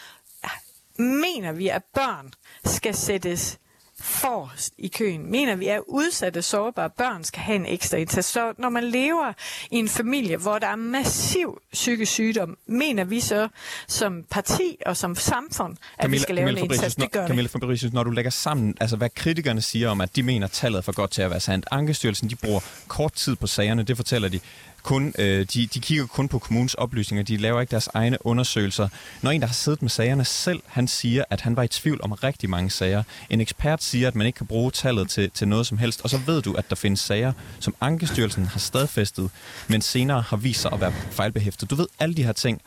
mener 0.98 1.52
vi, 1.52 1.68
at 1.68 1.82
børn 1.94 2.32
skal 2.64 2.94
sættes 2.94 3.58
forrest 4.00 4.74
i 4.78 4.88
køen. 4.88 5.30
Mener 5.30 5.56
vi, 5.56 5.66
at 5.66 5.80
udsatte, 5.86 6.42
sårbare 6.42 6.90
børn 6.90 7.24
skal 7.24 7.42
have 7.42 7.56
en 7.56 7.66
ekstra 7.66 7.96
indsats. 7.96 8.28
Så 8.28 8.52
når 8.58 8.68
man 8.68 8.84
lever 8.84 9.32
i 9.70 9.76
en 9.76 9.88
familie, 9.88 10.36
hvor 10.36 10.58
der 10.58 10.66
er 10.66 10.76
massiv 10.76 11.60
psykisk 11.72 12.12
sygdom, 12.12 12.58
mener 12.66 13.04
vi 13.04 13.20
så 13.20 13.48
som 13.88 14.24
parti 14.30 14.76
og 14.86 14.96
som 14.96 15.14
samfund, 15.14 15.76
at 15.98 16.02
Camilla, 16.02 16.14
vi 16.14 16.22
skal 16.22 16.34
lave 16.34 16.46
Camilla 16.46 16.64
en 16.64 16.70
indsats. 16.70 16.94
Det 16.94 17.10
gør 17.10 17.26
Camilla 17.26 17.48
Fabricius, 17.48 17.92
når 17.92 18.02
du 18.02 18.10
lægger 18.10 18.30
sammen, 18.30 18.74
altså 18.80 18.96
hvad 18.96 19.10
kritikerne 19.10 19.62
siger 19.62 19.88
om, 19.88 20.00
at 20.00 20.16
de 20.16 20.22
mener 20.22 20.46
tallet 20.46 20.78
er 20.78 20.82
for 20.82 20.92
godt 20.92 21.10
til 21.10 21.22
at 21.22 21.30
være 21.30 21.40
sandt. 21.40 21.66
Ankestyrelsen, 21.70 22.30
de 22.30 22.36
bruger 22.36 22.60
kort 22.88 23.12
tid 23.12 23.36
på 23.36 23.46
sagerne, 23.46 23.82
det 23.82 23.96
fortæller 23.96 24.28
de 24.28 24.40
kun, 24.82 25.14
øh, 25.18 25.46
de, 25.54 25.66
de 25.66 25.80
kigger 25.80 26.06
kun 26.06 26.28
på 26.28 26.38
kommunens 26.38 26.74
oplysninger, 26.74 27.24
de 27.24 27.36
laver 27.36 27.60
ikke 27.60 27.70
deres 27.70 27.88
egne 27.94 28.26
undersøgelser. 28.26 28.88
Når 29.22 29.30
en, 29.30 29.40
der 29.40 29.46
har 29.46 29.54
siddet 29.54 29.82
med 29.82 29.90
sagerne 29.90 30.24
selv, 30.24 30.60
han 30.66 30.88
siger, 30.88 31.24
at 31.30 31.40
han 31.40 31.56
var 31.56 31.62
i 31.62 31.68
tvivl 31.68 32.00
om 32.02 32.12
rigtig 32.12 32.50
mange 32.50 32.70
sager. 32.70 33.02
En 33.30 33.40
ekspert 33.40 33.82
siger, 33.82 34.08
at 34.08 34.14
man 34.14 34.26
ikke 34.26 34.36
kan 34.36 34.46
bruge 34.46 34.70
tallet 34.70 35.10
til, 35.10 35.30
til 35.30 35.48
noget 35.48 35.66
som 35.66 35.78
helst, 35.78 36.00
og 36.04 36.10
så 36.10 36.18
ved 36.26 36.42
du, 36.42 36.52
at 36.52 36.70
der 36.70 36.76
findes 36.76 37.00
sager, 37.00 37.32
som 37.60 37.74
Ankestyrelsen 37.80 38.46
har 38.46 38.58
stadfæstet, 38.58 39.30
men 39.68 39.82
senere 39.82 40.22
har 40.22 40.36
vist 40.36 40.60
sig 40.60 40.72
at 40.72 40.80
være 40.80 40.92
fejlbehæftet. 41.10 41.70
Du 41.70 41.74
ved 41.74 41.86
alle 41.98 42.14
de 42.14 42.24
her 42.24 42.32
ting, 42.32 42.62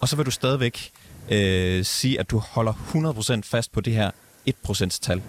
og 0.00 0.08
så 0.08 0.16
vil 0.16 0.26
du 0.26 0.30
stadigvæk 0.30 0.90
øh, 1.30 1.84
sige, 1.84 2.20
at 2.20 2.30
du 2.30 2.38
holder 2.38 2.72
100% 3.36 3.40
fast 3.44 3.72
på 3.72 3.80
det 3.80 3.92
her 3.92 4.10
1%-tal. 4.48 5.22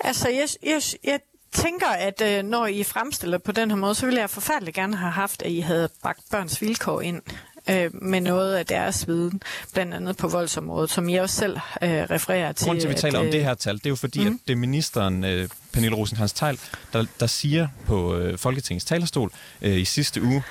Altså, 0.00 0.28
jeg, 0.28 0.48
jeg, 0.62 0.82
jeg 1.04 1.20
tænker, 1.52 1.88
at 1.88 2.22
øh, 2.24 2.42
når 2.42 2.66
I 2.66 2.82
fremstiller 2.82 3.38
på 3.38 3.52
den 3.52 3.70
her 3.70 3.76
måde, 3.76 3.94
så 3.94 4.06
ville 4.06 4.20
jeg 4.20 4.30
forfærdeligt 4.30 4.74
gerne 4.74 4.96
have 4.96 5.12
haft, 5.12 5.42
at 5.42 5.50
I 5.50 5.60
havde 5.60 5.88
bagt 6.02 6.20
børns 6.30 6.62
vilkår 6.62 7.00
ind 7.00 7.22
øh, 7.70 7.90
med 8.02 8.20
noget 8.20 8.54
af 8.54 8.66
deres 8.66 9.08
viden, 9.08 9.42
blandt 9.72 9.94
andet 9.94 10.16
på 10.16 10.28
voldsområdet, 10.28 10.90
som 10.90 11.08
I 11.08 11.16
også 11.16 11.36
selv 11.36 11.56
øh, 11.82 11.90
refererer 11.90 12.52
til. 12.52 12.66
Grunden 12.66 12.80
til, 12.80 12.88
at 12.88 12.94
vi 12.94 13.00
taler 13.00 13.18
at, 13.18 13.26
om 13.26 13.30
det 13.30 13.44
her 13.44 13.54
tal, 13.54 13.74
det 13.78 13.86
er 13.86 13.90
jo 13.90 13.96
fordi, 13.96 14.20
mm. 14.20 14.26
at 14.26 14.48
det 14.48 14.52
er 14.52 14.56
ministeren, 14.56 15.24
øh, 15.24 15.48
Pernille 15.72 15.96
rosenkrantz 15.96 16.32
teil 16.32 16.58
der, 16.92 17.04
der 17.20 17.26
siger 17.26 17.68
på 17.86 18.16
øh, 18.16 18.38
Folketingets 18.38 18.84
talerstol 18.84 19.30
øh, 19.62 19.76
i 19.78 19.84
sidste 19.84 20.22
uge, 20.22 20.42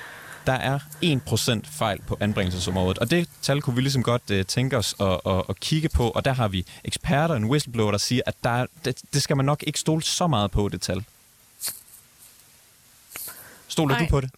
der 0.46 0.52
er 0.52 0.78
1% 1.04 1.60
fejl 1.70 2.00
på 2.06 2.16
anbringelsesområdet. 2.20 2.98
Og 2.98 3.10
det 3.10 3.28
tal 3.42 3.62
kunne 3.62 3.76
vi 3.76 3.82
ligesom 3.82 4.02
godt 4.02 4.22
uh, 4.30 4.42
tænke 4.42 4.78
os 4.78 4.94
at, 5.00 5.20
at, 5.26 5.42
at 5.48 5.60
kigge 5.60 5.88
på, 5.88 6.10
og 6.10 6.24
der 6.24 6.32
har 6.32 6.48
vi 6.48 6.66
eksperter, 6.84 7.34
en 7.34 7.44
whistleblower, 7.44 7.90
der 7.90 7.98
siger, 7.98 8.22
at 8.26 8.34
der 8.44 8.50
er, 8.50 8.66
det, 8.84 9.00
det 9.14 9.22
skal 9.22 9.36
man 9.36 9.46
nok 9.46 9.64
ikke 9.66 9.78
stole 9.78 10.02
så 10.02 10.26
meget 10.26 10.50
på, 10.50 10.68
det 10.68 10.80
tal. 10.80 11.04
Stoler 13.68 13.94
Nej. 13.94 14.04
du 14.04 14.10
på 14.10 14.20
det? 14.20 14.30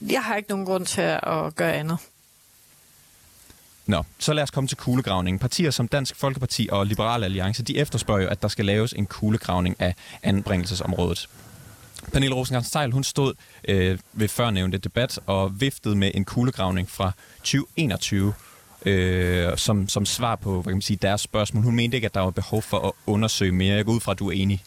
Jeg 0.00 0.24
har 0.24 0.36
ikke 0.36 0.48
nogen 0.48 0.66
grund 0.66 0.86
til 0.86 1.00
at 1.00 1.54
gøre 1.54 1.72
andet. 1.72 1.98
Nå, 3.86 4.04
så 4.18 4.32
lad 4.32 4.42
os 4.42 4.50
komme 4.50 4.68
til 4.68 4.76
kuglegravningen. 4.76 5.38
Partier 5.38 5.70
som 5.70 5.88
Dansk 5.88 6.16
Folkeparti 6.16 6.68
og 6.72 6.86
Liberal 6.86 7.24
Alliance, 7.24 7.62
de 7.62 7.78
efterspørger 7.78 8.22
jo, 8.22 8.28
at 8.28 8.42
der 8.42 8.48
skal 8.48 8.64
laves 8.64 8.92
en 8.92 9.06
kuglegravning 9.06 9.76
af 9.78 9.94
anbringelsesområdet. 10.22 11.28
Pernille 12.12 12.36
rosenkrantz 12.36 12.92
hun 12.92 13.04
stod 13.04 13.34
øh, 13.68 13.98
ved 14.12 14.28
førnævnte 14.28 14.78
debat 14.78 15.18
og 15.26 15.60
viftede 15.60 15.96
med 15.96 16.10
en 16.14 16.24
kuglegravning 16.24 16.90
fra 16.90 17.12
2021 17.36 18.34
øh, 18.86 19.56
som, 19.56 19.88
som 19.88 20.06
svar 20.06 20.36
på 20.36 20.52
hvad 20.52 20.70
kan 20.70 20.76
man 20.76 20.82
sige, 20.82 20.98
deres 21.02 21.20
spørgsmål. 21.20 21.64
Hun 21.64 21.74
mente 21.74 21.96
ikke, 21.96 22.06
at 22.06 22.14
der 22.14 22.20
var 22.20 22.30
behov 22.30 22.62
for 22.62 22.78
at 22.86 22.92
undersøge 23.06 23.52
mere. 23.52 23.76
Jeg 23.76 23.84
går 23.84 23.92
ud 23.92 24.00
fra, 24.00 24.12
at 24.12 24.18
du 24.18 24.28
er 24.28 24.32
enig. 24.32 24.64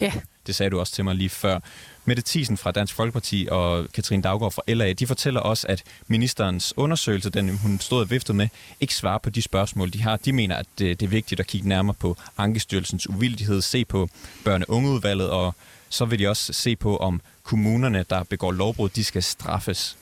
Ja. 0.00 0.12
Det 0.46 0.54
sagde 0.54 0.70
du 0.70 0.80
også 0.80 0.92
til 0.92 1.04
mig 1.04 1.14
lige 1.14 1.28
før. 1.28 1.58
Mette 2.04 2.22
Thiesen 2.26 2.56
fra 2.56 2.70
Dansk 2.70 2.94
Folkeparti 2.94 3.48
og 3.50 3.86
Katrine 3.94 4.22
Daggaard 4.22 4.52
fra 4.52 4.62
LA, 4.68 4.92
de 4.92 5.06
fortæller 5.06 5.40
også, 5.40 5.66
at 5.68 5.82
ministerens 6.06 6.74
undersøgelse, 6.76 7.30
den 7.30 7.58
hun 7.58 7.78
stod 7.80 8.00
og 8.00 8.10
viftede 8.10 8.36
med, 8.36 8.48
ikke 8.80 8.94
svarer 8.94 9.18
på 9.18 9.30
de 9.30 9.42
spørgsmål, 9.42 9.92
de 9.92 10.02
har. 10.02 10.16
De 10.16 10.32
mener, 10.32 10.56
at 10.56 10.66
det, 10.78 11.00
det 11.00 11.06
er 11.06 11.10
vigtigt 11.10 11.40
at 11.40 11.46
kigge 11.46 11.68
nærmere 11.68 11.94
på 11.94 12.16
Ankestyrelsens 12.38 13.08
uvildighed, 13.08 13.62
se 13.62 13.84
på 13.84 14.08
børne- 14.48 14.64
og 14.68 14.68
ungeudvalget 14.68 15.30
og 15.30 15.54
så 15.88 16.04
vil 16.04 16.18
de 16.18 16.28
også 16.28 16.52
se 16.52 16.76
på, 16.76 16.96
om 16.96 17.20
kommunerne, 17.42 18.04
der 18.10 18.22
begår 18.22 18.52
lovbrud, 18.52 18.88
de 18.88 19.04
skal 19.04 19.22
straffes. 19.22 19.96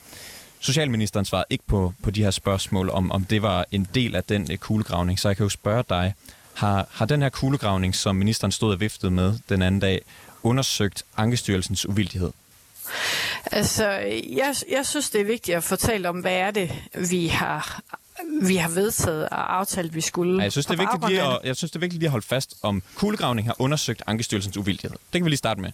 Socialministeren 0.59 1.25
svarede 1.25 1.45
ikke 1.49 1.63
på, 1.67 1.93
på 2.03 2.11
de 2.11 2.23
her 2.23 2.31
spørgsmål, 2.31 2.89
om, 2.89 3.11
om 3.11 3.25
det 3.25 3.41
var 3.41 3.65
en 3.71 3.87
del 3.95 4.15
af 4.15 4.23
den 4.23 4.51
øh, 4.51 4.57
kuglegravning. 4.57 5.19
Så 5.19 5.29
jeg 5.29 5.37
kan 5.37 5.43
jo 5.43 5.49
spørge 5.49 5.83
dig, 5.89 6.13
har, 6.53 6.87
har 6.91 7.05
den 7.05 7.21
her 7.21 7.29
kuglegravning, 7.29 7.95
som 7.95 8.15
ministeren 8.15 8.51
stod 8.51 8.73
og 8.73 8.79
viftede 8.79 9.11
med 9.11 9.33
den 9.49 9.61
anden 9.61 9.81
dag, 9.81 10.01
undersøgt 10.43 11.03
Ankestyrelsens 11.17 11.85
uvildighed? 11.85 12.31
Altså, 13.51 13.89
jeg, 14.29 14.55
jeg 14.71 14.85
synes, 14.85 15.09
det 15.09 15.21
er 15.21 15.25
vigtigt 15.25 15.57
at 15.57 15.63
fortælle 15.63 16.09
om, 16.09 16.19
hvad 16.19 16.33
er 16.33 16.51
det, 16.51 16.71
vi 17.09 17.27
har 17.27 17.81
vi 18.41 18.55
har 18.55 18.69
vedtaget 18.69 19.29
og 19.29 19.55
aftalt, 19.57 19.95
vi 19.95 20.01
skulle. 20.01 20.37
Ja, 20.37 20.43
jeg, 20.43 20.51
synes, 20.51 20.65
det 20.65 20.73
er 20.73 20.77
vigtigt 20.77 21.09
lige 21.09 21.21
at, 21.21 21.39
jeg 21.43 21.55
synes, 21.55 21.71
det 21.71 21.75
er 21.75 21.79
vigtigt 21.79 21.99
lige 21.99 22.07
at 22.07 22.11
holde 22.11 22.25
fast 22.25 22.55
om, 22.61 22.83
kuglegravning 22.95 23.47
har 23.47 23.55
undersøgt 23.61 24.03
Ankestyrelsens 24.07 24.57
uvildighed. 24.57 24.91
Det 24.91 25.19
kan 25.19 25.25
vi 25.25 25.29
lige 25.29 25.37
starte 25.37 25.61
med. 25.61 25.71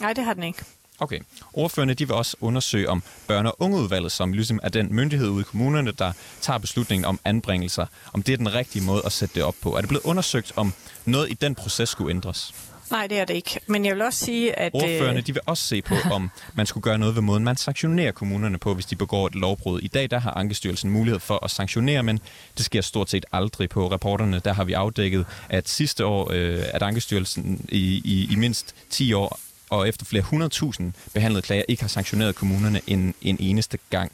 Nej, 0.00 0.12
det 0.12 0.24
har 0.24 0.34
den 0.34 0.42
ikke. 0.42 0.64
Okay. 1.00 1.20
Ordførende 1.52 1.94
de 1.94 2.06
vil 2.06 2.16
også 2.16 2.36
undersøge 2.40 2.88
om 2.88 3.02
børne- 3.30 3.46
og 3.46 3.56
ungeudvalget, 3.58 4.12
som 4.12 4.32
ligesom 4.32 4.60
er 4.62 4.68
den 4.68 4.94
myndighed 4.94 5.28
ude 5.28 5.40
i 5.40 5.44
kommunerne, 5.44 5.92
der 5.92 6.12
tager 6.40 6.58
beslutningen 6.58 7.04
om 7.04 7.20
anbringelser, 7.24 7.86
om 8.12 8.22
det 8.22 8.32
er 8.32 8.36
den 8.36 8.54
rigtige 8.54 8.84
måde 8.84 9.02
at 9.04 9.12
sætte 9.12 9.34
det 9.34 9.42
op 9.42 9.54
på. 9.62 9.76
Er 9.76 9.80
det 9.80 9.88
blevet 9.88 10.04
undersøgt, 10.04 10.52
om 10.56 10.72
noget 11.04 11.30
i 11.30 11.34
den 11.34 11.54
proces 11.54 11.88
skulle 11.88 12.10
ændres? 12.10 12.54
Nej, 12.90 13.06
det 13.06 13.18
er 13.18 13.24
det 13.24 13.34
ikke. 13.34 13.60
Men 13.66 13.84
jeg 13.84 13.94
vil 13.94 14.02
også 14.02 14.24
sige, 14.24 14.58
at... 14.58 14.74
Ordførende, 14.74 15.20
øh, 15.20 15.26
de 15.26 15.32
vil 15.32 15.42
også 15.46 15.64
se 15.64 15.82
på, 15.82 15.94
om 16.12 16.30
man 16.54 16.66
skulle 16.66 16.82
gøre 16.82 16.98
noget 16.98 17.14
ved 17.14 17.22
måden, 17.22 17.44
man 17.44 17.56
sanktionerer 17.56 18.12
kommunerne 18.12 18.58
på, 18.58 18.74
hvis 18.74 18.86
de 18.86 18.96
begår 18.96 19.26
et 19.26 19.34
lovbrud. 19.34 19.80
I 19.80 19.88
dag, 19.88 20.10
der 20.10 20.18
har 20.18 20.30
Ankestyrelsen 20.30 20.90
mulighed 20.90 21.20
for 21.20 21.44
at 21.44 21.50
sanktionere, 21.50 22.02
men 22.02 22.20
det 22.56 22.64
sker 22.64 22.80
stort 22.80 23.10
set 23.10 23.26
aldrig 23.32 23.68
på 23.68 23.90
rapporterne. 23.90 24.40
Der 24.44 24.52
har 24.52 24.64
vi 24.64 24.72
afdækket, 24.72 25.26
at 25.48 25.68
sidste 25.68 26.06
år, 26.06 26.30
øh, 26.32 26.62
at 26.74 26.82
Ankestyrelsen 26.82 27.66
i, 27.68 28.02
i, 28.04 28.28
i 28.32 28.36
mindst 28.36 28.74
10 28.90 29.12
år 29.12 29.40
og 29.70 29.88
efter 29.88 30.04
flere 30.04 30.22
hundredtusind 30.22 30.92
behandlede 31.14 31.42
klager, 31.42 31.62
ikke 31.68 31.82
har 31.82 31.88
sanktioneret 31.88 32.34
kommunerne 32.34 32.80
en, 32.86 33.14
en 33.22 33.36
eneste 33.40 33.78
gang. 33.90 34.12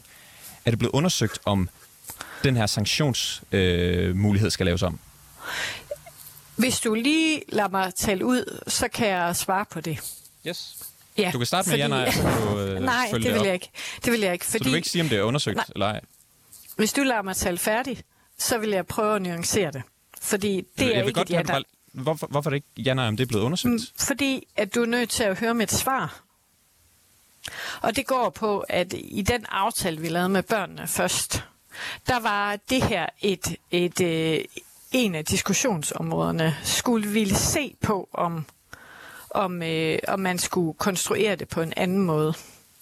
Er 0.65 0.69
det 0.69 0.79
blevet 0.79 0.91
undersøgt, 0.91 1.39
om 1.45 1.69
den 2.43 2.57
her 2.57 2.65
sanktionsmulighed 2.65 4.47
øh, 4.47 4.51
skal 4.51 4.65
laves 4.65 4.83
om? 4.83 4.99
Hvis 6.55 6.79
du 6.79 6.93
lige 6.93 7.41
lader 7.49 7.69
mig 7.69 7.95
tale 7.95 8.25
ud, 8.25 8.61
så 8.67 8.87
kan 8.87 9.07
jeg 9.07 9.35
svare 9.35 9.65
på 9.65 9.81
det. 9.81 9.99
Yes. 10.47 10.75
Ja, 11.17 11.29
du 11.33 11.37
kan 11.37 11.45
starte 11.45 11.69
med 11.69 11.79
fordi... 11.79 11.81
ja, 11.81 11.87
nej, 11.87 12.11
du, 12.53 12.59
øh, 12.59 12.81
nej, 12.93 13.09
det, 13.13 13.23
det 13.23 13.33
vil 13.33 13.41
jeg 13.41 13.53
ikke. 13.53 13.69
Det 14.05 14.13
vil 14.13 14.19
jeg 14.19 14.33
ikke, 14.33 14.45
fordi... 14.45 14.57
Så 14.57 14.63
du 14.63 14.69
vil 14.69 14.75
ikke 14.77 14.89
sige, 14.89 15.01
om 15.01 15.09
det 15.09 15.17
er 15.17 15.23
undersøgt 15.23 15.55
nej. 15.55 15.65
eller 15.73 15.85
ej? 15.85 16.01
Hvis 16.75 16.93
du 16.93 17.03
lader 17.03 17.21
mig 17.21 17.35
tale 17.35 17.57
færdig, 17.57 18.03
så 18.37 18.57
vil 18.57 18.69
jeg 18.69 18.87
prøve 18.87 19.15
at 19.15 19.21
nuancere 19.21 19.71
det. 19.71 19.81
Fordi 20.21 20.55
det 20.79 20.85
jeg 20.85 20.93
er 20.93 21.01
ikke 21.01 21.13
godt, 21.13 21.29
ja, 21.29 21.41
der... 21.41 21.61
hvorfor, 21.91 22.27
hvorfor 22.27 22.49
er 22.49 22.51
det 22.51 22.55
ikke 22.55 22.89
ja, 22.89 22.93
nej, 22.93 23.07
om 23.07 23.17
det 23.17 23.23
er 23.23 23.27
blevet 23.27 23.43
undersøgt? 23.43 23.71
Mm, 23.71 23.79
fordi 23.99 24.47
at 24.55 24.75
du 24.75 24.81
er 24.81 24.85
nødt 24.85 25.09
til 25.09 25.23
at 25.23 25.39
høre 25.39 25.53
mit 25.53 25.71
svar. 25.71 26.21
Og 27.81 27.95
det 27.95 28.05
går 28.05 28.29
på, 28.29 28.59
at 28.59 28.93
i 28.97 29.21
den 29.21 29.45
aftale, 29.49 30.01
vi 30.01 30.09
lavede 30.09 30.29
med 30.29 30.43
børnene 30.43 30.87
først, 30.87 31.43
der 32.07 32.19
var 32.19 32.55
det 32.69 32.83
her 32.83 33.05
et, 33.21 33.55
et, 33.71 34.01
et, 34.01 34.45
en 34.91 35.15
af 35.15 35.25
diskussionsområderne, 35.25 36.57
skulle 36.63 37.07
vi 37.07 37.29
se 37.29 37.75
på, 37.81 38.09
om, 38.13 38.45
om, 39.29 39.63
øh, 39.63 39.99
om 40.07 40.19
man 40.19 40.39
skulle 40.39 40.73
konstruere 40.77 41.35
det 41.35 41.47
på 41.47 41.61
en 41.61 41.73
anden 41.77 41.99
måde. 41.99 42.33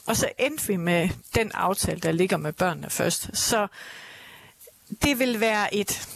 Og 0.06 0.18
så 0.18 0.30
endte 0.40 0.68
vi 0.68 0.76
med 0.76 1.10
den 1.36 1.52
aftale, 1.52 2.00
der 2.00 2.12
ligger 2.12 2.38
med 2.38 2.54
børnene 2.54 2.90
først. 2.90 3.38
Så 3.38 3.68
det 5.04 5.20
vil 5.20 5.40
være 5.40 5.76
et 5.76 6.08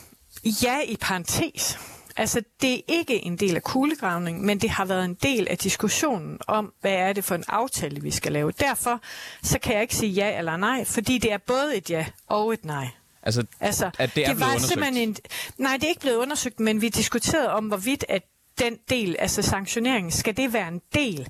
ja 0.63 0.81
i 0.81 0.97
parentes. 1.01 1.79
Altså, 2.17 2.41
det 2.61 2.75
er 2.75 2.81
ikke 2.87 3.25
en 3.25 3.37
del 3.37 3.55
af 3.55 3.63
kuglegravningen, 3.63 4.45
men 4.45 4.59
det 4.59 4.69
har 4.69 4.85
været 4.85 5.05
en 5.05 5.13
del 5.13 5.47
af 5.47 5.57
diskussionen 5.57 6.37
om, 6.47 6.73
hvad 6.81 6.91
er 6.91 7.13
det 7.13 7.23
for 7.23 7.35
en 7.35 7.43
aftale, 7.47 8.01
vi 8.01 8.11
skal 8.11 8.31
lave. 8.31 8.51
Derfor 8.51 9.01
så 9.43 9.59
kan 9.59 9.73
jeg 9.73 9.81
ikke 9.81 9.95
sige 9.95 10.11
ja 10.11 10.37
eller 10.37 10.57
nej, 10.57 10.85
fordi 10.85 11.17
det 11.17 11.31
er 11.31 11.37
både 11.37 11.77
et 11.77 11.89
ja 11.89 12.05
og 12.27 12.53
et 12.53 12.65
nej. 12.65 12.87
Altså, 13.27 13.45
altså 13.59 13.91
at 13.99 14.15
det 14.15 14.23
er 14.23 14.27
det 14.27 14.39
var 14.39 14.45
undersøgt? 14.45 14.67
simpelthen 14.71 15.09
en, 15.09 15.17
Nej, 15.57 15.73
det 15.73 15.83
er 15.83 15.87
ikke 15.87 16.01
blevet 16.01 16.17
undersøgt, 16.17 16.59
men 16.59 16.81
vi 16.81 16.89
diskuterede 16.89 17.49
om, 17.49 17.65
hvorvidt 17.65 18.05
at 18.09 18.23
den 18.59 18.77
del, 18.89 19.15
altså 19.19 19.41
sanktioneringen, 19.41 20.11
skal 20.11 20.37
det 20.37 20.53
være 20.53 20.67
en 20.67 20.81
del 20.93 21.27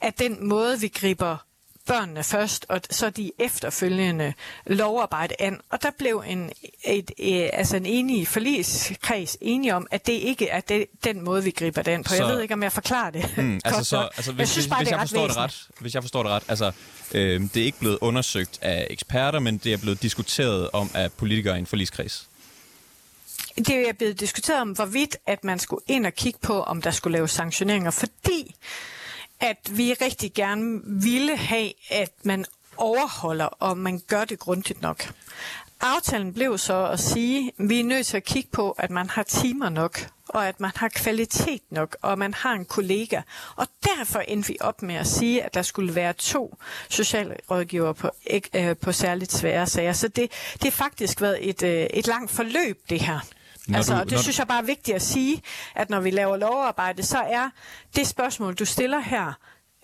af 0.00 0.12
den 0.12 0.48
måde, 0.48 0.80
vi 0.80 0.88
griber 0.88 1.46
børnene 1.86 2.24
først, 2.24 2.66
og 2.68 2.80
så 2.90 3.10
de 3.10 3.32
efterfølgende 3.38 4.34
lovarbejde 4.66 5.34
an. 5.38 5.60
Og 5.70 5.82
der 5.82 5.90
blev 5.98 6.24
en, 6.26 6.52
et, 6.84 7.10
et, 7.18 7.50
altså 7.52 7.76
en 7.76 7.86
enig 7.86 8.28
forligskreds 8.28 9.36
enige 9.40 9.74
om, 9.74 9.86
at 9.90 10.06
det 10.06 10.12
ikke 10.12 10.48
er 10.48 10.60
det, 10.60 10.86
den 11.04 11.24
måde, 11.24 11.44
vi 11.44 11.50
griber 11.50 11.82
den 11.82 12.04
på. 12.04 12.08
Så, 12.08 12.24
jeg 12.24 12.26
ved 12.26 12.40
ikke, 12.40 12.54
om 12.54 12.62
jeg 12.62 12.72
forklarer 12.72 13.10
det 13.10 13.36
mm, 13.36 13.60
altså, 13.64 13.84
så, 13.84 14.08
altså, 14.16 14.32
hvis, 14.32 14.40
jeg 14.40 14.48
synes 14.48 14.66
bare, 14.66 14.78
hvis, 14.78 14.88
det 14.88 14.98
hvis 14.98 15.12
jeg 15.14 15.22
forstår 15.22 15.26
det 15.26 15.36
ret, 15.36 15.68
Hvis 15.80 15.94
jeg 15.94 16.02
forstår 16.02 16.22
det 16.22 16.32
ret, 16.32 16.42
altså, 16.48 16.72
øh, 17.14 17.40
det 17.40 17.56
er 17.56 17.64
ikke 17.64 17.78
blevet 17.78 17.98
undersøgt 18.00 18.58
af 18.62 18.86
eksperter, 18.90 19.38
men 19.38 19.58
det 19.58 19.72
er 19.72 19.76
blevet 19.76 20.02
diskuteret 20.02 20.70
om 20.72 20.90
af 20.94 21.12
politikere 21.12 21.56
i 21.56 21.58
en 21.58 21.66
forligskreds. 21.66 22.28
Det 23.56 23.88
er 23.88 23.92
blevet 23.92 24.20
diskuteret 24.20 24.60
om, 24.60 24.70
hvorvidt 24.70 25.16
at 25.26 25.44
man 25.44 25.58
skulle 25.58 25.82
ind 25.86 26.06
og 26.06 26.12
kigge 26.12 26.38
på, 26.42 26.62
om 26.62 26.82
der 26.82 26.90
skulle 26.90 27.12
laves 27.12 27.30
sanktioneringer, 27.30 27.90
fordi 27.90 28.54
at 29.40 29.56
vi 29.70 29.92
rigtig 29.92 30.32
gerne 30.34 30.80
ville 30.84 31.36
have, 31.36 31.72
at 31.90 32.12
man 32.22 32.44
overholder, 32.76 33.44
og 33.44 33.78
man 33.78 34.00
gør 34.06 34.24
det 34.24 34.38
grundigt 34.38 34.82
nok. 34.82 35.12
aftalen 35.80 36.34
blev 36.34 36.58
så 36.58 36.86
at 36.86 37.00
sige, 37.00 37.52
at 37.58 37.68
vi 37.68 37.80
er 37.80 37.84
nødt 37.84 38.06
til 38.06 38.16
at 38.16 38.24
kigge 38.24 38.50
på, 38.52 38.70
at 38.70 38.90
man 38.90 39.10
har 39.10 39.22
timer 39.22 39.68
nok, 39.68 40.08
og 40.28 40.48
at 40.48 40.60
man 40.60 40.70
har 40.76 40.88
kvalitet 40.88 41.62
nok, 41.70 41.96
og 42.02 42.18
man 42.18 42.34
har 42.34 42.52
en 42.52 42.64
kollega. 42.64 43.20
Og 43.56 43.66
derfor 43.84 44.18
endte 44.18 44.48
vi 44.48 44.56
op 44.60 44.82
med 44.82 44.94
at 44.94 45.06
sige, 45.06 45.42
at 45.42 45.54
der 45.54 45.62
skulle 45.62 45.94
være 45.94 46.12
to 46.12 46.56
socialrådgiver 46.88 47.92
på, 47.92 48.10
øh, 48.54 48.76
på 48.76 48.92
særligt 48.92 49.32
svære 49.32 49.66
sager. 49.66 49.92
Så 49.92 50.08
det, 50.08 50.30
det 50.52 50.64
har 50.64 50.70
faktisk 50.70 51.20
været 51.20 51.48
et, 51.48 51.62
øh, 51.62 51.86
et 51.94 52.06
langt 52.06 52.30
forløb, 52.30 52.80
det 52.90 53.00
her. 53.00 53.20
Når 53.66 53.76
altså, 53.76 53.94
du, 53.94 54.00
det 54.00 54.12
når 54.12 54.18
synes 54.18 54.38
jeg 54.38 54.48
bare 54.48 54.58
er 54.62 54.66
vigtigt 54.66 54.94
at 54.94 55.02
sige, 55.02 55.42
at 55.74 55.90
når 55.90 56.00
vi 56.00 56.10
laver 56.10 56.36
lovarbejde, 56.36 57.02
så 57.02 57.18
er 57.18 57.50
det 57.96 58.06
spørgsmål, 58.06 58.54
du 58.54 58.64
stiller 58.64 59.00
her, 59.00 59.32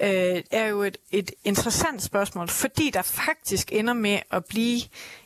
øh, 0.02 0.42
er 0.50 0.66
jo 0.66 0.82
et, 0.82 0.96
et 1.10 1.30
interessant 1.44 2.02
spørgsmål, 2.02 2.48
fordi 2.48 2.90
der 2.90 3.02
faktisk 3.02 3.72
ender 3.72 3.92
med 3.94 4.18
at 4.30 4.44
blive 4.44 4.80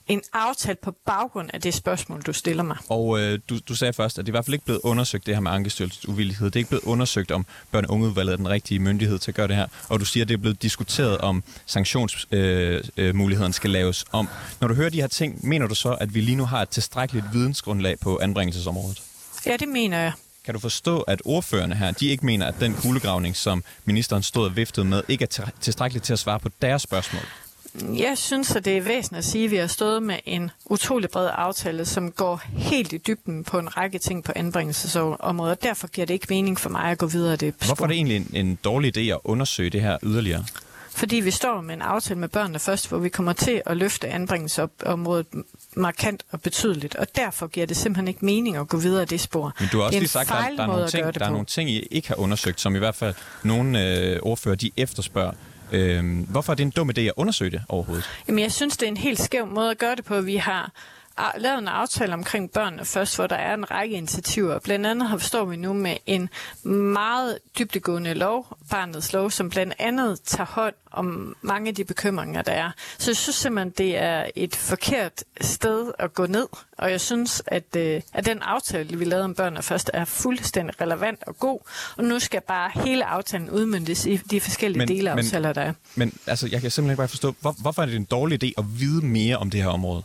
en 0.06 0.22
aftale 0.32 0.76
på 0.82 0.90
baggrund 1.06 1.50
af 1.52 1.60
det 1.60 1.74
spørgsmål, 1.74 2.22
du 2.22 2.32
stiller 2.32 2.62
mig. 2.62 2.76
Og 2.88 3.20
øh, 3.20 3.38
du, 3.48 3.58
du 3.68 3.74
sagde 3.74 3.92
først, 3.92 4.18
at 4.18 4.26
det 4.26 4.28
er 4.28 4.32
i 4.32 4.36
hvert 4.36 4.44
fald 4.44 4.54
ikke 4.54 4.64
blevet 4.64 4.80
undersøgt, 4.84 5.26
det 5.26 5.34
her 5.34 5.40
med 5.40 5.50
Ankestyrelsens 5.50 6.08
uvillighed. 6.08 6.46
Det 6.46 6.56
er 6.56 6.60
ikke 6.60 6.68
blevet 6.68 6.84
undersøgt, 6.84 7.30
om 7.30 7.46
børn- 7.70 7.84
og 7.84 7.90
ungeudvalget 7.90 8.32
er 8.32 8.36
den 8.36 8.48
rigtige 8.48 8.78
myndighed 8.80 9.18
til 9.18 9.30
at 9.30 9.34
gøre 9.34 9.48
det 9.48 9.56
her. 9.56 9.66
Og 9.88 10.00
du 10.00 10.04
siger, 10.04 10.24
at 10.24 10.28
det 10.28 10.34
er 10.34 10.38
blevet 10.38 10.62
diskuteret, 10.62 11.18
om 11.18 11.42
sanktionsmulighederne 11.66 13.44
øh, 13.44 13.48
øh, 13.48 13.52
skal 13.52 13.70
laves 13.70 14.04
om. 14.12 14.28
Når 14.60 14.68
du 14.68 14.74
hører 14.74 14.90
de 14.90 15.00
her 15.00 15.08
ting, 15.08 15.46
mener 15.46 15.66
du 15.66 15.74
så, 15.74 15.92
at 16.00 16.14
vi 16.14 16.20
lige 16.20 16.36
nu 16.36 16.44
har 16.44 16.62
et 16.62 16.68
tilstrækkeligt 16.68 17.26
vidensgrundlag 17.32 17.98
på 17.98 18.18
anbringelsesområdet? 18.22 19.02
Ja, 19.46 19.56
det 19.56 19.68
mener 19.68 19.98
jeg. 19.98 20.12
Kan 20.44 20.54
du 20.54 20.60
forstå, 20.60 21.00
at 21.00 21.22
ordførerne 21.24 21.74
her, 21.74 21.90
de 21.90 22.06
ikke 22.06 22.26
mener, 22.26 22.46
at 22.46 22.54
den 22.60 22.74
kuglegravning, 22.74 23.36
som 23.36 23.64
ministeren 23.84 24.22
stod 24.22 24.44
og 24.44 24.56
viftede 24.56 24.86
med, 24.86 25.02
ikke 25.08 25.24
er 25.24 25.50
tilstrækkeligt 25.60 26.04
til 26.04 26.12
at 26.12 26.18
svare 26.18 26.40
på 26.40 26.48
deres 26.62 26.82
spørgsmål? 26.82 27.22
Jeg 27.82 28.18
synes, 28.18 28.56
at 28.56 28.64
det 28.64 28.76
er 28.76 28.80
væsentligt 28.80 29.18
at 29.18 29.24
sige, 29.24 29.44
at 29.44 29.50
vi 29.50 29.56
har 29.56 29.66
stået 29.66 30.02
med 30.02 30.18
en 30.24 30.50
utrolig 30.64 31.10
bred 31.10 31.30
aftale, 31.32 31.84
som 31.84 32.12
går 32.12 32.42
helt 32.46 32.92
i 32.92 32.98
dybden 32.98 33.44
på 33.44 33.58
en 33.58 33.76
række 33.76 33.98
ting 33.98 34.24
på 34.24 34.32
anbringelsesområdet. 34.36 35.62
Derfor 35.62 35.88
giver 35.88 36.06
det 36.06 36.14
ikke 36.14 36.26
mening 36.30 36.60
for 36.60 36.70
mig 36.70 36.90
at 36.90 36.98
gå 36.98 37.06
videre 37.06 37.36
det 37.36 37.54
spor. 37.54 37.66
Hvorfor 37.66 37.84
er 37.84 37.88
det 37.88 37.94
egentlig 37.94 38.16
en, 38.16 38.46
en 38.46 38.58
dårlig 38.64 38.96
idé 38.96 39.00
at 39.00 39.18
undersøge 39.24 39.70
det 39.70 39.82
her 39.82 39.98
yderligere? 40.02 40.44
Fordi 40.96 41.16
vi 41.16 41.30
står 41.30 41.60
med 41.60 41.74
en 41.74 41.82
aftale 41.82 42.20
med 42.20 42.28
børnene 42.28 42.58
først, 42.58 42.88
hvor 42.88 42.98
vi 42.98 43.08
kommer 43.08 43.32
til 43.32 43.62
at 43.66 43.76
løfte 43.76 44.08
anbringelsesområdet 44.08 45.26
markant 45.76 46.22
og 46.30 46.40
betydeligt, 46.40 46.94
og 46.94 47.16
derfor 47.16 47.46
giver 47.46 47.66
det 47.66 47.76
simpelthen 47.76 48.08
ikke 48.08 48.24
mening 48.24 48.56
at 48.56 48.68
gå 48.68 48.76
videre 48.76 49.00
af 49.00 49.08
det 49.08 49.20
spor. 49.20 49.52
Men 49.60 49.68
du 49.72 49.78
har 49.78 49.84
også 49.84 49.98
lige 49.98 50.08
sagt, 50.08 50.30
at 50.30 50.36
der, 50.36 50.56
der, 50.56 50.62
er 50.62 50.66
nogle 50.66 50.88
ting, 50.88 51.14
der 51.14 51.26
er 51.26 51.30
nogle 51.30 51.46
ting, 51.46 51.70
I 51.70 51.80
ikke 51.90 52.08
har 52.08 52.14
undersøgt, 52.14 52.60
som 52.60 52.76
i 52.76 52.78
hvert 52.78 52.94
fald 52.94 53.14
nogle 53.42 53.98
øh, 53.98 54.18
ordfører, 54.22 54.54
de 54.54 54.70
efterspørger. 54.76 55.32
Øhm, 55.72 56.16
hvorfor 56.30 56.52
er 56.52 56.56
det 56.56 56.64
en 56.64 56.70
dum 56.70 56.90
idé 56.90 57.00
at 57.00 57.12
undersøge 57.16 57.50
det 57.50 57.62
overhovedet? 57.68 58.04
Jamen, 58.28 58.42
jeg 58.42 58.52
synes, 58.52 58.76
det 58.76 58.86
er 58.86 58.90
en 58.90 58.96
helt 58.96 59.20
skæv 59.20 59.46
måde 59.46 59.70
at 59.70 59.78
gøre 59.78 59.96
det 59.96 60.04
på. 60.04 60.20
Vi 60.20 60.36
har 60.36 60.72
lavet 61.38 61.58
en 61.58 61.68
aftale 61.68 62.14
omkring 62.14 62.50
børnene 62.50 62.84
først, 62.84 63.16
hvor 63.16 63.26
der 63.26 63.36
er 63.36 63.54
en 63.54 63.70
række 63.70 63.96
initiativer. 63.96 64.58
Blandt 64.58 64.86
andet 64.86 65.22
står 65.22 65.44
vi 65.44 65.56
nu 65.56 65.72
med 65.72 65.96
en 66.06 66.28
meget 66.64 67.38
dybdegående 67.58 68.14
lov, 68.14 68.58
barnets 68.70 69.12
lov, 69.12 69.30
som 69.30 69.50
blandt 69.50 69.74
andet 69.78 70.20
tager 70.20 70.46
hånd 70.46 70.74
om 70.90 71.36
mange 71.42 71.68
af 71.68 71.74
de 71.74 71.84
bekymringer, 71.84 72.42
der 72.42 72.52
er. 72.52 72.70
Så 72.98 73.10
jeg 73.10 73.16
synes 73.16 73.36
simpelthen, 73.36 73.72
det 73.78 73.98
er 73.98 74.26
et 74.34 74.56
forkert 74.56 75.24
sted 75.40 75.92
at 75.98 76.14
gå 76.14 76.26
ned, 76.26 76.46
og 76.78 76.90
jeg 76.90 77.00
synes, 77.00 77.42
at, 77.46 77.76
øh, 77.76 78.00
at 78.12 78.26
den 78.26 78.38
aftale, 78.42 78.98
vi 78.98 79.04
lavede 79.04 79.24
om 79.24 79.34
børnene 79.34 79.62
først, 79.62 79.90
er 79.94 80.04
fuldstændig 80.04 80.80
relevant 80.80 81.24
og 81.26 81.38
god, 81.38 81.58
og 81.96 82.04
nu 82.04 82.18
skal 82.18 82.40
bare 82.40 82.70
hele 82.74 83.04
aftalen 83.04 83.50
udmyndtes 83.50 84.06
i 84.06 84.16
de 84.16 84.40
forskellige 84.40 84.78
men, 84.78 84.88
delaftaler, 84.88 85.52
der 85.52 85.62
er. 85.62 85.72
Men 85.94 86.12
altså, 86.26 86.48
jeg 86.52 86.60
kan 86.60 86.70
simpelthen 86.70 86.92
ikke 86.92 87.00
bare 87.00 87.08
forstå, 87.08 87.34
hvor, 87.40 87.54
hvorfor 87.60 87.82
er 87.82 87.86
det 87.86 87.96
en 87.96 88.04
dårlig 88.04 88.44
idé 88.44 88.52
at 88.58 88.64
vide 88.78 89.06
mere 89.06 89.36
om 89.36 89.50
det 89.50 89.62
her 89.62 89.68
område? 89.68 90.02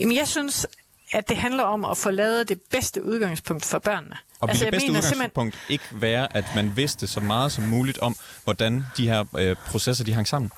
Jamen, 0.00 0.16
jeg 0.16 0.28
synes, 0.28 0.66
at 1.12 1.28
det 1.28 1.36
handler 1.36 1.62
om 1.62 1.84
at 1.84 1.96
få 1.96 2.10
lavet 2.10 2.48
det 2.48 2.60
bedste 2.70 3.04
udgangspunkt 3.04 3.64
for 3.64 3.78
børnene. 3.78 4.16
Og 4.40 4.48
altså, 4.48 4.64
det 4.64 4.72
bedste 4.72 4.88
mener, 4.88 5.00
udgangspunkt 5.00 5.54
simpelthen... 5.54 5.72
ikke 5.72 5.84
være, 5.92 6.36
at 6.36 6.44
man 6.54 6.76
vidste 6.76 7.06
så 7.06 7.20
meget 7.20 7.52
som 7.52 7.64
muligt 7.64 7.98
om, 7.98 8.16
hvordan 8.44 8.84
de 8.96 9.08
her 9.08 9.24
øh, 9.38 9.56
processer 9.66 10.04
de 10.04 10.12
hang 10.12 10.28
sammen? 10.28 10.50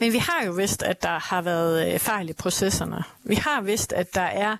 Men 0.00 0.12
vi 0.12 0.18
har 0.18 0.44
jo 0.46 0.52
vidst, 0.52 0.82
at 0.82 1.02
der 1.02 1.18
har 1.18 1.42
været 1.42 1.92
øh, 1.94 1.98
fejl 1.98 2.28
i 2.28 2.32
processerne. 2.32 3.02
Vi 3.24 3.34
har 3.34 3.60
vidst, 3.60 3.92
at 3.92 4.14
der 4.14 4.20
er 4.20 4.56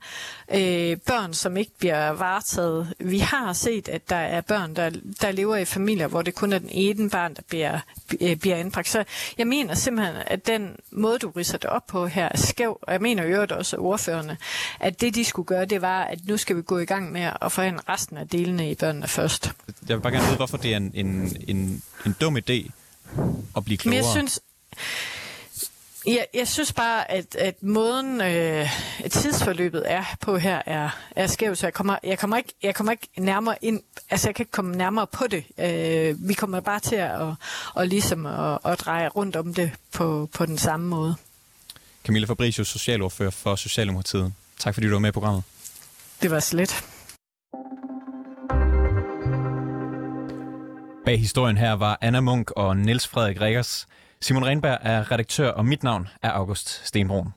øh, 0.54 0.96
børn, 0.96 1.34
som 1.34 1.56
ikke 1.56 1.72
bliver 1.78 2.10
varetaget. 2.10 2.94
Vi 2.98 3.18
har 3.18 3.52
set, 3.52 3.88
at 3.88 4.10
der 4.10 4.16
er 4.16 4.40
børn, 4.40 4.76
der, 4.76 4.90
der 5.20 5.30
lever 5.30 5.56
i 5.56 5.64
familier, 5.64 6.06
hvor 6.06 6.22
det 6.22 6.34
kun 6.34 6.52
er 6.52 6.58
den 6.58 6.68
ene 6.72 7.10
barn, 7.10 7.34
der 7.34 7.42
bliver, 7.48 7.78
øh, 8.20 8.36
bliver 8.36 8.56
anbragt. 8.56 8.88
Så 8.88 9.04
jeg 9.38 9.46
mener 9.46 9.74
simpelthen, 9.74 10.16
at 10.26 10.46
den 10.46 10.76
måde, 10.90 11.18
du 11.18 11.30
ridser 11.30 11.58
det 11.58 11.70
op 11.70 11.86
på 11.86 12.06
her, 12.06 12.28
er 12.32 12.36
skæv. 12.36 12.78
Og 12.82 12.92
jeg 12.92 13.00
mener 13.00 13.24
jo 13.24 13.46
også 13.50 13.76
ordførende, 13.76 14.36
at 14.80 15.00
det, 15.00 15.14
de 15.14 15.24
skulle 15.24 15.46
gøre, 15.46 15.64
det 15.64 15.82
var, 15.82 16.04
at 16.04 16.18
nu 16.26 16.36
skal 16.36 16.56
vi 16.56 16.62
gå 16.62 16.78
i 16.78 16.84
gang 16.84 17.12
med 17.12 17.30
at 17.42 17.52
forhandle 17.52 17.82
resten 17.88 18.16
af 18.16 18.28
delene 18.28 18.70
i 18.70 18.74
børnene 18.74 19.08
først. 19.08 19.52
Jeg 19.88 19.96
vil 19.96 20.02
bare 20.02 20.12
gerne 20.12 20.26
vide, 20.26 20.36
hvorfor 20.36 20.56
det 20.56 20.72
er 20.72 20.76
en, 20.76 20.90
en, 20.94 21.36
en, 21.48 21.82
en 22.06 22.16
dum 22.20 22.36
idé 22.36 22.70
at 23.56 23.64
blive 23.64 23.78
klogere. 23.78 23.84
Men 23.84 23.94
jeg 23.94 24.04
synes, 24.04 24.40
jeg, 26.06 26.26
jeg 26.34 26.48
synes 26.48 26.72
bare, 26.72 27.10
at, 27.10 27.34
at 27.34 27.62
måden 27.62 28.20
øh, 28.20 28.68
tidsforløbet 29.10 29.82
er 29.86 30.04
på 30.20 30.36
her 30.36 30.62
er, 30.66 30.90
er 31.16 31.26
skæv, 31.26 31.56
så 31.56 31.66
jeg 31.66 31.74
kommer, 31.74 31.96
jeg, 32.02 32.18
kommer 32.18 32.36
ikke, 32.36 32.54
jeg 32.62 32.74
kommer 32.74 32.92
ikke 32.92 33.08
nærmere 33.18 33.56
ind, 33.62 33.82
altså 34.10 34.28
jeg 34.28 34.34
kan 34.34 34.42
ikke 34.42 34.52
komme 34.52 34.76
nærmere 34.76 35.06
på 35.06 35.26
det. 35.26 35.44
Øh, 35.58 36.28
vi 36.28 36.34
kommer 36.34 36.60
bare 36.60 36.80
til 36.80 36.96
at, 36.96 37.10
og, 37.10 37.34
og 37.74 37.86
ligesom 37.86 38.26
at, 38.26 38.58
at 38.64 38.80
dreje 38.80 39.08
rundt 39.08 39.36
om 39.36 39.54
det 39.54 39.70
på, 39.92 40.28
på 40.34 40.46
den 40.46 40.58
samme 40.58 40.86
måde. 40.86 41.16
Camilla 42.04 42.26
Fabricius, 42.26 42.68
socialordfører 42.68 43.30
for 43.30 43.56
Socialdemokratiet. 43.56 44.32
Tak 44.58 44.74
fordi 44.74 44.86
du 44.86 44.92
var 44.92 44.98
med 44.98 45.08
i 45.08 45.12
programmet. 45.12 45.42
Det 46.22 46.30
var 46.30 46.40
slet. 46.40 46.84
Bag 51.04 51.20
historien 51.20 51.56
her 51.56 51.72
var 51.72 51.98
Anna 52.00 52.20
Munk 52.20 52.50
og 52.50 52.76
Niels 52.76 53.08
Frederik 53.08 53.40
Rikkers. 53.40 53.86
Simon 54.20 54.46
Renberg 54.46 54.78
er 54.82 55.10
redaktør, 55.12 55.50
og 55.50 55.66
mit 55.66 55.82
navn 55.82 56.08
er 56.22 56.30
August 56.32 56.86
Stenbrun. 56.86 57.34